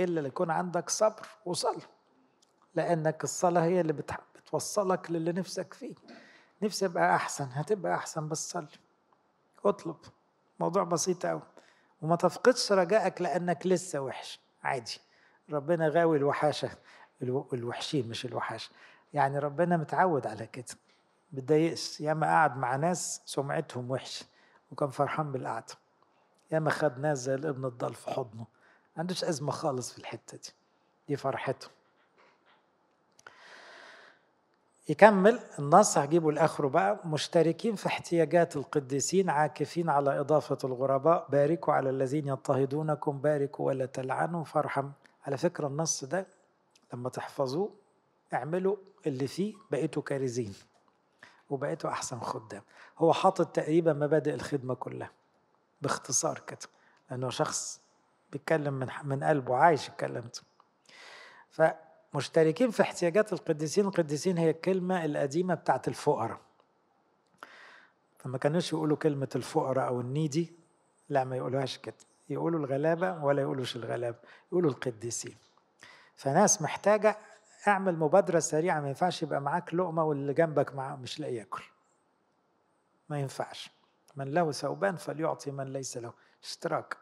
إلا 0.00 0.26
يكون 0.26 0.50
عندك 0.50 0.90
صبر 0.90 1.26
وصلاة. 1.44 1.82
لأنك 2.74 3.24
الصلاة 3.24 3.62
هي 3.62 3.80
اللي 3.80 3.92
بتوصلك 4.36 5.10
للي 5.10 5.32
نفسك 5.32 5.74
فيه. 5.74 5.94
نفسي 6.62 6.86
أبقى 6.86 7.14
أحسن 7.14 7.48
هتبقى 7.52 7.94
أحسن 7.94 8.28
بس 8.28 8.50
صلي. 8.50 8.68
اطلب. 9.64 9.96
موضوع 10.60 10.84
بسيط 10.84 11.26
أوي. 11.26 11.42
وما 12.02 12.16
تفقدش 12.16 12.72
رجائك 12.72 13.22
لأنك 13.22 13.66
لسه 13.66 14.00
وحش. 14.00 14.40
عادي. 14.62 15.00
ربنا 15.50 15.88
غاوي 15.88 16.16
الوحاشة 16.16 16.70
الوحشين 17.52 18.08
مش 18.08 18.24
الوحاشة 18.24 18.70
يعني 19.14 19.38
ربنا 19.38 19.76
متعود 19.76 20.26
على 20.26 20.46
كده. 20.46 20.64
بتضايقش. 21.32 22.00
ياما 22.00 22.26
قعد 22.26 22.56
مع 22.56 22.76
ناس 22.76 23.22
سمعتهم 23.26 23.90
وحشة 23.90 24.26
وكان 24.72 24.90
فرحان 24.90 25.32
بالقعدة. 25.32 25.74
ياما 26.50 26.70
خد 26.70 26.98
ناس 26.98 27.18
زي 27.18 27.34
الابن 27.34 27.64
الضال 27.64 27.94
في 27.94 28.10
حضنه. 28.10 28.46
ما 28.96 28.98
عندوش 28.98 29.24
أزمة 29.24 29.52
خالص 29.52 29.92
في 29.92 29.98
الحتة 29.98 30.38
دي. 30.38 30.50
دي 31.08 31.16
فرحته. 31.16 31.66
يكمل. 34.88 35.40
النص 35.58 35.98
هجيبه 35.98 36.32
لاخره 36.32 36.68
بقى 36.68 37.00
مشتركين 37.04 37.74
في 37.76 37.86
احتياجات 37.86 38.56
القديسين 38.56 39.30
عاكفين 39.30 39.88
على 39.90 40.20
إضافة 40.20 40.58
الغرباء. 40.64 41.26
باركوا 41.30 41.74
على 41.74 41.90
الذين 41.90 42.28
يضطهدونكم 42.28 43.18
باركوا 43.18 43.66
ولا 43.66 43.86
تلعنوا 43.86 44.44
فارحم 44.44 44.90
على 45.26 45.36
فكرة 45.36 45.66
النص 45.66 46.04
ده 46.04 46.26
لما 46.92 47.08
تحفظوه 47.08 47.70
اعملوا 48.34 48.76
اللي 49.06 49.26
فيه 49.26 49.54
بقيتوا 49.70 50.02
كارزين 50.02 50.54
وبقيتوا 51.50 51.90
أحسن 51.90 52.20
خدام. 52.20 52.62
هو 52.98 53.12
حاطط 53.12 53.46
تقريبا 53.46 53.92
مبادئ 53.92 54.34
الخدمة 54.34 54.74
كلها 54.74 55.10
باختصار 55.82 56.38
كده 56.38 56.58
لأنه 57.10 57.30
شخص 57.30 57.80
بيتكلم 58.32 58.74
من 58.74 58.88
من 59.04 59.24
قلبه 59.24 59.56
عايش 59.56 59.88
الكلام 59.88 60.24
ده. 60.24 61.76
فمشتركين 62.12 62.70
في 62.70 62.82
احتياجات 62.82 63.32
القديسين 63.32 63.86
القديسين 63.86 64.38
هي 64.38 64.50
الكلمة 64.50 65.04
القديمة 65.04 65.54
بتاعت 65.54 65.88
الفقراء. 65.88 66.40
فما 68.18 68.38
كانوش 68.38 68.72
يقولوا 68.72 68.96
كلمة 68.96 69.28
الفقراء 69.36 69.88
أو 69.88 70.00
النيدي 70.00 70.52
لا 71.08 71.24
ما 71.24 71.36
يقولوهاش 71.36 71.78
كده. 71.78 71.94
يقولوا 72.28 72.60
الغلابة 72.60 73.24
ولا 73.24 73.42
يقولوش 73.42 73.76
الغلابة 73.76 74.18
يقولوا 74.52 74.70
القديسين. 74.70 75.36
فناس 76.14 76.62
محتاجة 76.62 77.18
أعمل 77.68 77.98
مبادرة 77.98 78.38
سريعة 78.38 78.80
ما 78.80 78.88
ينفعش 78.88 79.22
يبقى 79.22 79.40
معاك 79.40 79.74
لقمة 79.74 80.04
واللي 80.04 80.34
جنبك 80.34 80.74
معاه 80.74 80.96
مش 80.96 81.20
لاقي 81.20 81.34
ياكل. 81.34 81.62
ما 83.08 83.20
ينفعش. 83.20 83.70
من 84.16 84.34
له 84.34 84.52
ثوبان 84.52 84.96
فليعطي 84.96 85.50
من 85.50 85.72
ليس 85.72 85.96
له. 85.96 86.12
اشتراك. 86.42 86.96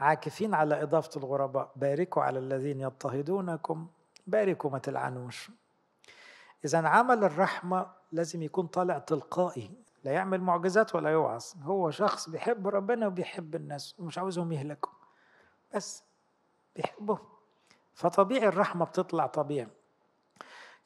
عاكفين 0.00 0.54
على 0.54 0.82
إضافة 0.82 1.20
الغرباء. 1.20 1.72
باركوا 1.76 2.22
على 2.22 2.38
الذين 2.38 2.80
يضطهدونكم. 2.80 3.86
باركوا 4.26 4.70
ما 4.70 4.78
تلعنوش. 4.78 5.50
إذا 6.64 6.88
عمل 6.88 7.24
الرحمة 7.24 7.90
لازم 8.12 8.42
يكون 8.42 8.66
طالع 8.66 8.98
تلقائي 8.98 9.70
لا 10.04 10.12
يعمل 10.12 10.40
معجزات 10.40 10.94
ولا 10.94 11.10
يوعظ. 11.10 11.44
هو 11.62 11.90
شخص 11.90 12.28
بيحب 12.28 12.68
ربنا 12.68 13.06
وبيحب 13.06 13.54
الناس 13.54 13.94
ومش 13.98 14.18
عاوزهم 14.18 14.52
يهلكوا. 14.52 14.92
بس 15.74 16.02
بيحبهم. 16.76 17.18
فطبيعي 17.94 18.48
الرحمة 18.48 18.84
بتطلع 18.84 19.26
طبيعي. 19.26 19.68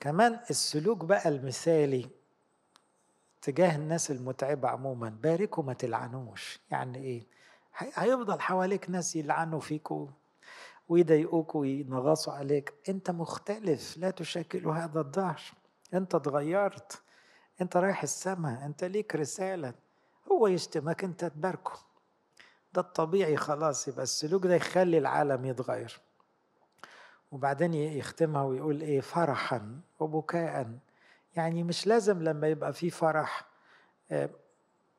كمان 0.00 0.40
السلوك 0.50 1.04
بقى 1.04 1.28
المثالي 1.28 2.10
تجاه 3.42 3.76
الناس 3.76 4.10
المتعبة 4.10 4.68
عموما 4.68 5.08
باركوا 5.08 5.64
ما 5.64 5.72
تلعنوش. 5.72 6.60
يعني 6.70 6.98
إيه؟ 6.98 7.26
هيفضل 7.76 8.40
حواليك 8.40 8.90
ناس 8.90 9.16
يلعنوا 9.16 9.60
فيكوا. 9.60 10.06
ويضايقوك 10.90 11.54
وينغصوا 11.54 12.32
عليك. 12.32 12.74
انت 12.88 13.10
مختلف 13.10 13.96
لا 13.98 14.10
تشكل 14.10 14.66
هذا 14.68 15.00
الظهر 15.00 15.40
انت 15.94 16.14
اتغيرت. 16.14 17.02
انت 17.60 17.76
رايح 17.76 18.02
السماء 18.02 18.66
انت 18.66 18.84
ليك 18.84 19.16
رسالة. 19.16 19.74
هو 20.32 20.46
يشتمك 20.46 21.04
انت 21.04 21.24
تباركه. 21.24 21.72
ده 22.74 22.80
الطبيعي 22.80 23.36
خلاص. 23.36 23.88
يبقى 23.88 24.02
السلوك 24.02 24.46
ده 24.46 24.54
يخلي 24.54 24.98
العالم 24.98 25.44
يتغير. 25.44 26.00
وبعدين 27.32 27.74
يختمها 27.74 28.42
ويقول 28.42 28.80
إيه؟ 28.80 29.00
فرحا 29.00 29.80
وبكاء. 30.00 30.70
يعني 31.36 31.62
مش 31.62 31.86
لازم 31.86 32.22
لما 32.22 32.48
يبقى 32.48 32.72
في 32.72 32.90
فرح 32.90 33.44
آه، 34.10 34.30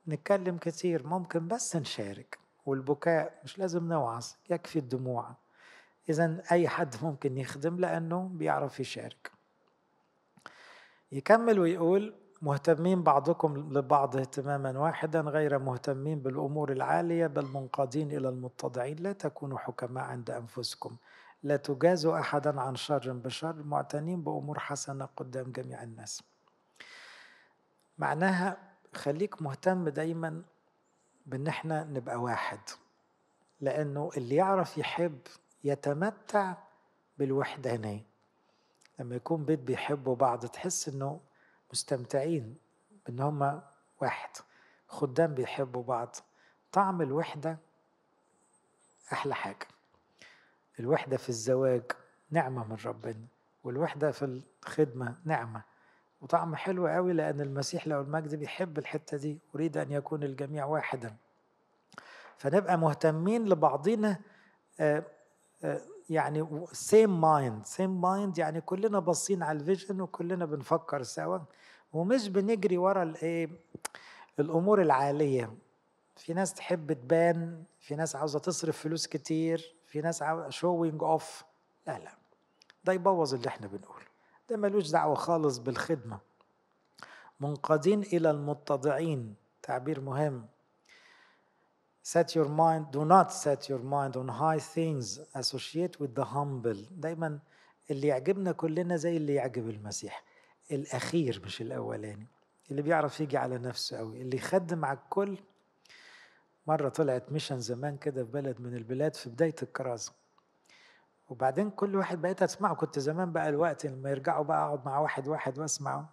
نتكلم 0.08 0.58
كتير. 0.58 1.08
ممكن 1.08 1.47
بس 1.47 1.75
نشارك. 1.75 2.39
والبكاء 2.65 3.39
مش 3.43 3.60
لازم 3.60 3.88
نوعظ. 3.88 4.27
يكفي 4.49 4.80
الدموع. 4.80 5.36
اذا 6.10 6.44
أي 6.52 6.68
حد 6.68 6.96
ممكن 7.04 7.38
يخدم 7.38 7.80
لأنه 7.80 8.30
بيعرف 8.34 8.80
يشارك. 8.80 9.32
يكمل 11.12 11.60
ويقول 11.60 12.16
مهتمين 12.42 13.04
بعضكم 13.04 13.58
لبعض 13.58 14.18
اهتماما 14.18 14.80
واحدا 14.80 15.22
غير 15.22 15.60
مهتمين 15.60 16.20
بالأمور 16.20 16.72
العالية 16.72 17.28
بل 17.28 17.46
منقادين 17.46 18.12
إلى 18.12 18.30
المتضعين. 18.30 18.98
لا 19.00 19.12
تكونوا 19.12 19.58
حكماء 19.58 20.04
عند 20.04 20.32
أنفسكم. 20.32 20.96
لا 21.44 21.56
تجازوا 21.58 22.20
أحدا 22.20 22.62
عن 22.62 22.76
شر 22.76 23.12
بشر. 23.12 23.64
معتنين 23.64 24.22
بأمور 24.22 24.60
حسنة 24.60 25.06
قدام 25.18 25.52
جميع 25.52 25.84
الناس. 25.84 26.24
معناها 27.98 28.58
خليك 28.94 29.42
مهتم 29.42 29.90
دايما 29.90 30.42
بإن 31.26 31.48
إحنا 31.48 31.84
نبقى 31.84 32.22
واحد. 32.22 32.60
لأنه 33.62 34.10
اللي 34.18 34.36
يعرف 34.36 34.78
يحب 34.78 35.20
يتمتع 35.63 36.54
بالوحدانية. 37.17 38.04
لما 39.00 39.15
يكون 39.15 39.45
بيت 39.45 39.60
بيحبوا 39.60 40.15
بعض 40.15 40.45
تحس 40.45 40.89
إنه 40.89 41.19
مستمتعين 41.71 42.56
بإن 43.06 43.19
هما 43.19 43.63
واحد. 44.02 44.30
خدام 44.88 45.34
بيحبوا 45.34 45.84
بعض. 45.84 46.15
طعم 46.71 47.02
الوحدة 47.02 47.58
أحلى 49.13 49.36
حاجة. 49.36 49.67
الوحدة 50.80 51.17
في 51.17 51.30
الزواج 51.30 51.84
نعمة 52.32 52.67
من 52.67 52.78
ربنا 52.86 53.26
والوحدة 53.63 54.12
في 54.12 54.41
الخدمة 54.65 55.15
نعمة. 55.26 55.63
وطعم 56.21 56.56
حلو 56.56 56.88
قوي 56.88 57.13
لأن 57.13 57.41
المسيح 57.41 57.88
لو 57.88 58.02
المجد 58.02 58.36
بيحب 58.36 58.78
الحتة 58.78 59.17
دي 59.17 59.39
أريد 59.56 59.78
أن 59.78 59.91
يكون 59.91 60.24
الجميع 60.24 60.65
واحدا. 60.65 61.15
فنبقى 62.38 62.78
مهتمين 62.78 63.50
لبعضنا 63.50 64.19
آه، 64.80 65.04
يعني 66.10 66.65
same 66.72 67.22
mind 67.22 67.65
same 67.65 68.02
mind 68.02 68.38
يعني 68.38 68.62
كلنا 68.62 69.00
باصين 69.00 69.43
على 69.43 69.60
ال 69.60 69.65
vision 69.65 70.02
وكلنا 70.02 70.45
بنفكر 70.45 71.04
سوا. 71.04 71.39
ومش 71.93 72.30
بنجري 72.30 72.78
ورا 72.78 73.04
الايه 73.04 73.50
الأمور 74.39 74.82
العالية. 74.82 75.54
في 76.15 76.34
ناس 76.34 76.54
تحب 76.54 76.93
تبان 76.93 77.63
في 77.80 77.95
ناس 77.95 78.15
عاوزة 78.15 78.39
تصرف 78.39 78.78
فلوس 78.78 79.08
كتير 79.08 79.76
في 79.86 80.02
ناس 80.02 80.24
showing 80.50 81.04
off 81.04 81.44
لا 81.88 82.00
لا. 82.00 82.12
ده 82.84 82.93
يبوظ 82.93 83.34
اللي 83.34 83.47
إحنا 83.47 83.67
بنقوله. 83.67 84.06
ده 84.50 84.58
ملوش 84.58 84.89
دعوة 84.91 85.15
خالص 85.15 85.58
بالخدمة. 85.58 86.19
منقادين 87.39 88.02
إلى 88.02 88.32
المتضعين. 88.32 89.36
تعبير 89.63 90.02
مهم. 90.02 90.45
Set 92.04 92.36
your 92.36 92.48
mind 92.48 92.92
do 92.92 93.06
not 93.06 93.32
set 93.32 93.70
your 93.70 93.82
mind 93.84 94.16
on 94.16 94.28
high 94.28 94.60
things 94.60 95.20
associate 95.36 95.96
with 96.00 96.16
the 96.16 96.26
humble. 96.26 96.78
دايما 96.92 97.40
اللي 97.92 98.08
يعجبنا 98.08 98.52
كلنا 98.52 98.96
زي 98.96 99.18
اللي 99.18 99.34
يعجب 99.36 99.70
المسيح. 99.70 100.24
الأخير 100.72 101.42
مش 101.46 101.62
الأولاني. 101.62 102.28
اللي 102.72 102.82
بيعرف 102.82 103.20
يجي 103.20 103.38
على 103.38 103.58
نفسه 103.58 103.98
قوي 103.98 104.22
اللي 104.22 104.38
يخدم 104.38 104.86
على 104.86 104.98
الكل. 104.98 105.38
مرة 106.68 106.90
طلعت 106.90 107.32
ميشن 107.32 107.60
زمان 107.60 107.98
كده 107.98 108.26
في 108.26 108.32
بلد 108.32 108.62
من 108.62 108.76
البلاد 108.76 109.16
في 109.16 109.30
بداية 109.30 109.56
الكرازة. 109.64 110.12
وبعدين 111.30 111.70
كل 111.70 111.96
واحد 111.96 112.22
بقيت 112.22 112.44
أسمعه. 112.44 112.76
كنت 112.76 113.00
زمان 113.00 113.32
بقى 113.32 113.50
الوقت 113.50 113.86
لما 113.86 114.10
يرجعوا 114.10 114.44
بقى 114.44 114.66
أقعد 114.66 114.86
مع 114.86 115.00
واحد 115.00 115.28
واحد 115.28 115.60
وأسمعه. 115.60 116.10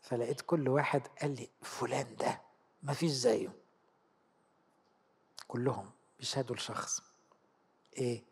فلقيت 0.00 0.40
كل 0.40 0.68
واحد 0.68 1.02
قال 1.22 1.30
لي 1.34 1.48
فلان 1.62 2.16
ده 2.16 2.40
ما 2.82 2.92
فيش 2.92 3.10
زيه. 3.10 3.63
كلهم 5.48 5.90
بيشهدوا 6.18 6.56
لشخص 6.56 7.02
إيه؟ 7.98 8.22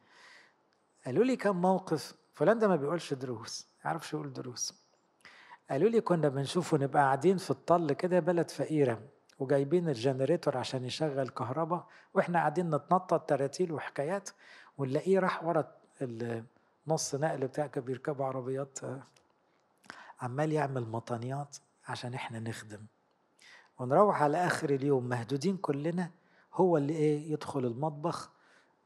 قالوا 1.06 1.24
لي 1.24 1.36
كم 1.36 1.56
موقف 1.62 2.14
فلان 2.34 2.58
ده 2.58 2.68
ما 2.68 2.76
بيقولش 2.76 3.12
دروس 3.14 3.66
يعرفش 3.84 4.12
يقول 4.12 4.32
دروس. 4.32 4.74
قالوا 5.70 5.88
لي 5.90 6.00
كنا 6.00 6.28
بنشوفه 6.28 6.78
نبقى 6.78 7.02
قاعدين 7.02 7.36
في 7.36 7.50
الطل 7.50 7.92
كده 7.92 8.20
بلد 8.20 8.50
فقيرة 8.50 9.02
وجايبين 9.38 9.88
ال 9.88 9.95
generator 9.95 10.58
عشان 10.58 10.84
يشغل 10.84 11.28
كهرباء 11.28 11.86
وإحنا 12.14 12.38
قاعدين 12.38 12.74
نتنطط 12.74 13.28
تراتيل 13.28 13.72
وحكايات 13.72 14.30
ونلاقيه 14.78 15.18
راح 15.18 15.44
ورا 15.44 15.72
النص 16.02 17.14
نقل 17.14 17.46
بتاع 17.46 17.66
بيركبوا 17.76 18.26
عربيات 18.26 18.78
عمال 20.20 20.52
يعمل 20.52 20.88
مطانيات 20.88 21.56
عشان 21.88 22.14
إحنا 22.14 22.38
نخدم. 22.38 22.86
ونروح 23.78 24.22
على 24.22 24.46
آخر 24.46 24.70
اليوم 24.70 25.08
مهدودين 25.08 25.56
كلنا 25.56 26.10
هو 26.54 26.76
اللي 26.76 26.92
إيه 26.92 27.32
يدخل 27.32 27.64
المطبخ 27.64 28.30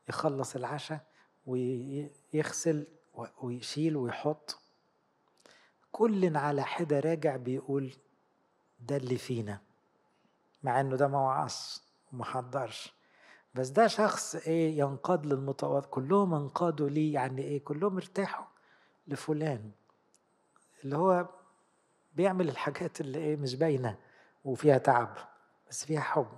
يخلص 0.08 0.56
العشاء 0.56 1.06
ويغسل 1.46 2.86
ويشيل 3.42 3.96
ويحط. 3.96 4.58
كل 5.92 6.36
على 6.36 6.62
حدة 6.62 7.00
راجع 7.00 7.36
بيقول 7.36 7.92
ده 8.80 8.96
اللي 8.96 9.18
فينا 9.18 9.60
مع 10.62 10.80
إنه 10.80 10.96
ده 10.96 11.08
ما 11.08 11.18
وعص 11.18 11.82
وما 12.12 12.24
حضرش. 12.24 12.92
بس 13.54 13.68
ده 13.68 13.86
شخص 13.86 14.34
إيه 14.34 14.78
ينقاد 14.78 15.26
للمتواضع 15.26 15.86
كلهم 15.88 16.34
انقادوا 16.34 16.88
ليه 16.88 17.14
يعني 17.14 17.42
إيه 17.42 17.64
كلهم 17.64 17.96
ارتاحوا 17.96 18.44
لفلان. 19.06 19.70
اللي 20.84 20.96
هو 20.96 21.28
بيعمل 22.14 22.48
الحاجات 22.48 23.00
اللي 23.00 23.18
إيه 23.18 23.36
مش 23.36 23.54
باينة 23.54 23.98
وفيها 24.44 24.78
تعب 24.78 25.16
بس 25.70 25.84
فيها 25.84 26.00
حب. 26.00 26.28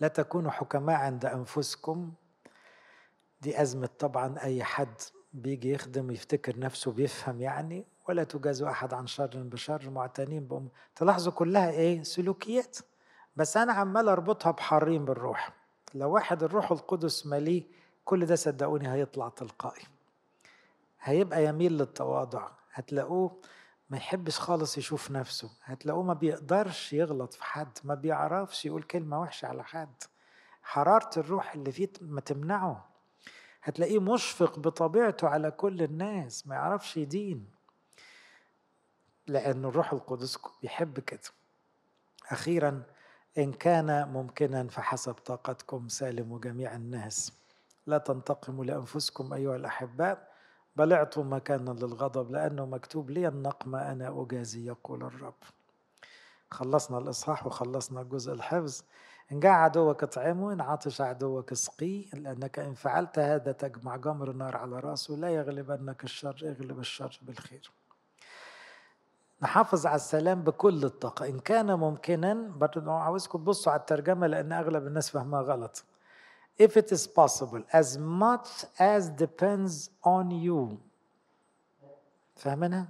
لا 0.00 0.08
تكونوا 0.08 0.50
حكماء 0.50 0.96
عند 0.96 1.24
أنفسكم. 1.26 2.12
دي 3.40 3.62
أزمة 3.62 3.88
طبعا 3.98 4.38
أي 4.42 4.64
حد 4.64 4.94
بيجي 5.32 5.72
يخدم 5.72 6.10
يفتكر 6.10 6.58
نفسه 6.58 6.92
بيفهم 6.92 7.40
يعني. 7.40 7.84
ولا 8.08 8.24
تجازوا 8.24 8.70
أحد 8.70 8.94
عن 8.94 9.06
شر 9.06 9.30
بشر 9.34 9.90
معتنين 9.90 10.44
بأم. 10.46 10.68
تلاحظوا 10.96 11.32
كلها 11.32 11.70
إيه؟ 11.70 12.02
سلوكيات. 12.02 12.78
بس 13.36 13.56
أنا 13.56 13.72
عمال 13.72 14.08
أربطها 14.08 14.50
بحرين 14.52 15.04
بالروح. 15.04 15.52
لو 15.94 16.10
واحد 16.10 16.42
الروح 16.42 16.72
القدس 16.72 17.26
مليه 17.26 17.62
كل 18.04 18.26
ده 18.26 18.34
صدقوني 18.36 18.92
هيطلع 18.92 19.28
تلقائي. 19.28 19.82
هيبقى 21.02 21.44
يميل 21.44 21.72
للتواضع. 21.78 22.48
هتلاقوه 22.72 23.36
ما 23.90 23.96
يحبش 23.96 24.38
خالص 24.38 24.78
يشوف 24.78 25.10
نفسه. 25.10 25.50
هتلاقوه 25.64 26.02
ما 26.02 26.14
بيقدرش 26.14 26.92
يغلط 26.92 27.34
في 27.34 27.44
حد 27.44 27.78
ما 27.84 27.94
بيعرفش 27.94 28.66
يقول 28.66 28.82
كلمة 28.82 29.20
وحشة 29.20 29.46
على 29.46 29.64
حد. 29.64 30.02
حرارة 30.62 31.10
الروح 31.16 31.54
اللي 31.54 31.72
فيه 31.72 31.92
ما 32.00 32.20
تمنعه. 32.20 32.90
هتلاقيه 33.62 34.00
مشفق 34.00 34.58
بطبيعته 34.58 35.28
على 35.28 35.50
كل 35.50 35.82
الناس 35.82 36.46
ما 36.46 36.54
يعرفش 36.54 36.96
يدين. 36.96 37.50
لأن 39.26 39.64
الروح 39.64 39.92
القدس 39.92 40.38
بيحب 40.62 41.00
كده. 41.00 41.20
أخيرا 42.30 42.82
إن 43.38 43.52
كان 43.52 44.08
ممكنا 44.08 44.68
فحسب 44.68 45.14
طاقتكم 45.14 45.88
سالموا 45.88 46.38
جميع 46.38 46.74
الناس. 46.74 47.32
لا 47.86 47.98
تنتقموا 47.98 48.64
لأنفسكم 48.64 49.32
أيها 49.32 49.56
الأحباء. 49.56 50.29
بل 50.80 50.92
اعطوا 50.92 51.24
مكانا 51.24 51.70
للغضب 51.70 52.30
لأنه 52.30 52.66
مكتوب 52.66 53.10
لي 53.10 53.28
النقمة 53.28 53.92
أنا 53.92 54.22
أجازي 54.22 54.66
يقول 54.66 55.02
الرب. 55.02 55.34
خلصنا 56.50 56.98
الإصحاح 56.98 57.46
وخلصنا 57.46 58.02
جزء 58.02 58.32
الحفظ. 58.32 58.82
إن 59.32 59.40
جاع 59.40 59.64
عدوك 59.64 60.02
اطعمه 60.02 60.52
إن 60.52 60.60
عطش 60.60 61.00
عدوك 61.00 61.52
اسقيه 61.52 62.06
لأنك 62.14 62.58
إن 62.58 62.74
فعلت 62.74 63.18
هذا 63.18 63.52
تجمع 63.52 63.96
جمر 63.96 64.30
النار 64.30 64.56
على 64.56 64.80
رأسه 64.80 65.14
لا 65.14 65.30
يغلبنك 65.30 66.04
الشر 66.04 66.36
اغلب 66.42 66.78
الشر 66.78 67.18
بالخير. 67.22 67.70
نحافظ 69.42 69.86
على 69.86 69.96
السلام 69.96 70.42
بكل 70.42 70.84
الطاقة. 70.84 71.28
إن 71.28 71.38
كان 71.38 71.74
ممكنا 71.74 72.34
برضه 72.34 72.92
عاوزكم 72.92 73.38
تبصوا 73.38 73.72
على 73.72 73.80
الترجمة 73.80 74.26
لأن 74.26 74.52
أغلب 74.52 74.86
الناس 74.86 75.10
فهمها 75.10 75.42
غلط. 75.42 75.84
If 76.60 76.76
it 76.76 76.92
is 76.92 77.06
possible 77.06 77.62
as 77.72 77.98
much 77.98 78.48
as 78.78 79.08
depends 79.08 79.90
on 80.04 80.30
you. 80.30 80.76
فاهمينها؟ 82.36 82.88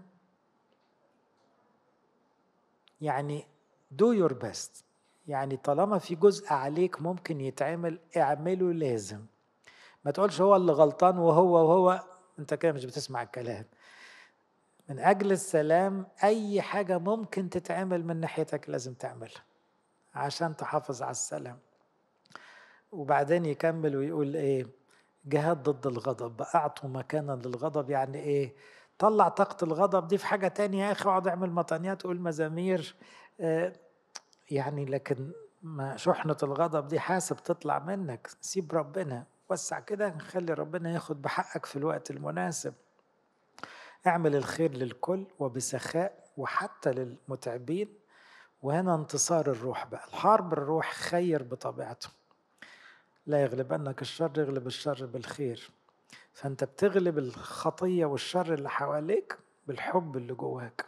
يعني 3.01 3.47
do 4.03 4.07
your 4.15 4.35
best. 4.35 4.85
يعني 5.27 5.57
طالما 5.57 5.99
في 5.99 6.15
جزء 6.15 6.53
عليك 6.53 7.03
ممكن 7.03 7.41
يتعمل 7.41 7.99
اعمله 8.17 8.73
لازم. 8.73 9.25
ما 10.05 10.11
تقولش 10.11 10.41
هو 10.41 10.57
اللي 10.57 10.73
غلطان 10.73 11.19
وهو 11.19 11.53
وهو. 11.53 12.05
انت 12.39 12.55
كده 12.55 12.73
مش 12.73 12.85
بتسمع 12.85 13.23
الكلام. 13.23 13.65
من 14.89 14.99
أجل 14.99 15.33
السلام 15.33 16.07
أي 16.25 16.63
حاجة 16.63 16.99
ممكن 16.99 17.51
تتعمل 17.51 18.05
من 18.07 18.17
ناحيتك 18.17 18.71
لازم 18.71 18.95
تعملها 18.95 19.45
عشان 20.15 20.57
تحافظ 20.57 21.03
على 21.03 21.11
السلام. 21.11 21.59
وبعدين 22.93 23.45
يكمل 23.45 23.97
ويقول 23.97 24.37
إيه 24.37 24.67
جهاد 25.25 25.63
ضد 25.63 25.87
الغضب 25.87 26.43
أعطوا 26.55 26.89
مكانا 26.89 27.33
للغضب 27.33 27.91
يعني 27.91 28.19
إيه 28.19 28.55
طلع 28.99 29.29
طاقة 29.29 29.65
الغضب 29.65 30.07
دي 30.09 30.19
في 30.19 30.27
حاجة 30.27 30.49
تانية 30.49 30.85
يا 30.87 30.93
أخي 30.93 31.09
اقعد 31.09 31.29
اعمل 31.29 31.51
مطانيات 31.51 32.03
قول 32.03 32.21
مزامير 32.21 32.95
آه 33.41 33.73
يعني 34.51 34.85
لكن 34.85 35.33
ما 35.63 35.97
شحنة 35.97 36.37
الغضب 36.43 36.89
دي 36.89 37.01
حاسب 37.01 37.37
تطلع 37.37 37.79
منك 37.79 38.31
سيب 38.41 38.73
ربنا 38.73 39.25
وسع 39.49 39.81
كده 39.81 40.19
خلي 40.19 40.55
ربنا 40.55 40.91
ياخد 40.95 41.23
بحقك 41.23 41.67
في 41.67 41.77
الوقت 41.77 42.11
المناسب. 42.11 42.75
اعمل 44.07 44.37
الخير 44.37 44.73
للكل 44.73 45.27
وبسخاء 45.39 46.25
وحتى 46.37 46.91
للمتعبين 46.91 47.95
وهنا 48.63 48.95
انتصار 48.95 49.47
الروح 49.51 49.87
بقى 49.87 50.05
الحرب 50.09 50.53
الروح 50.53 50.93
خير 50.93 51.43
بطبيعته 51.43 52.09
لا 53.31 53.43
يغلبنك 53.43 54.03
الشر 54.03 54.31
يغلب 54.37 54.67
الشر 54.67 55.07
بالخير. 55.07 55.71
فأنت 56.33 56.65
بتغلب 56.65 57.19
الخطية 57.19 58.05
والشر 58.07 58.55
اللي 58.55 58.71
حواليك 58.71 59.39
بالحب 59.67 60.17
اللي 60.17 60.35
جواك. 60.35 60.87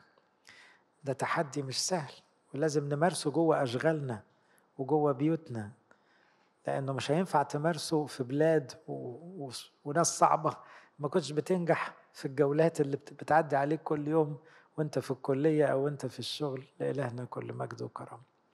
ده 1.05 1.13
تحدي 1.13 1.63
مش 1.63 1.87
سهل 1.87 2.13
ولازم 2.55 2.89
نمارسه 2.89 3.31
جوه 3.31 3.63
أشغالنا 3.63 4.23
وجوه 4.79 5.13
بيوتنا 5.13 5.71
لأنه 6.67 6.93
مش 6.93 7.11
هينفع 7.11 7.43
تمارسه 7.43 8.07
في 8.07 8.25
بلاد 8.25 8.73
و... 8.89 8.93
و... 9.45 9.51
وناس 9.85 10.19
صعبة. 10.19 10.57
ما 10.99 11.09
كنتش 11.09 11.33
بتنجح 11.33 11.95
في 12.13 12.25
الجولات 12.25 12.81
اللي 12.81 12.97
بتعدي 12.97 13.57
عليك 13.57 13.83
كل 13.83 14.09
يوم 14.09 14.37
وأنت 14.79 14.99
في 14.99 15.11
الكلية 15.11 15.65
أو 15.65 15.89
أنت 15.89 16.07
في 16.07 16.19
الشغل. 16.19 16.65
لإلهنا 16.81 17.25
كل 17.25 17.53
مجد 17.53 17.83
وكرم. 17.83 18.21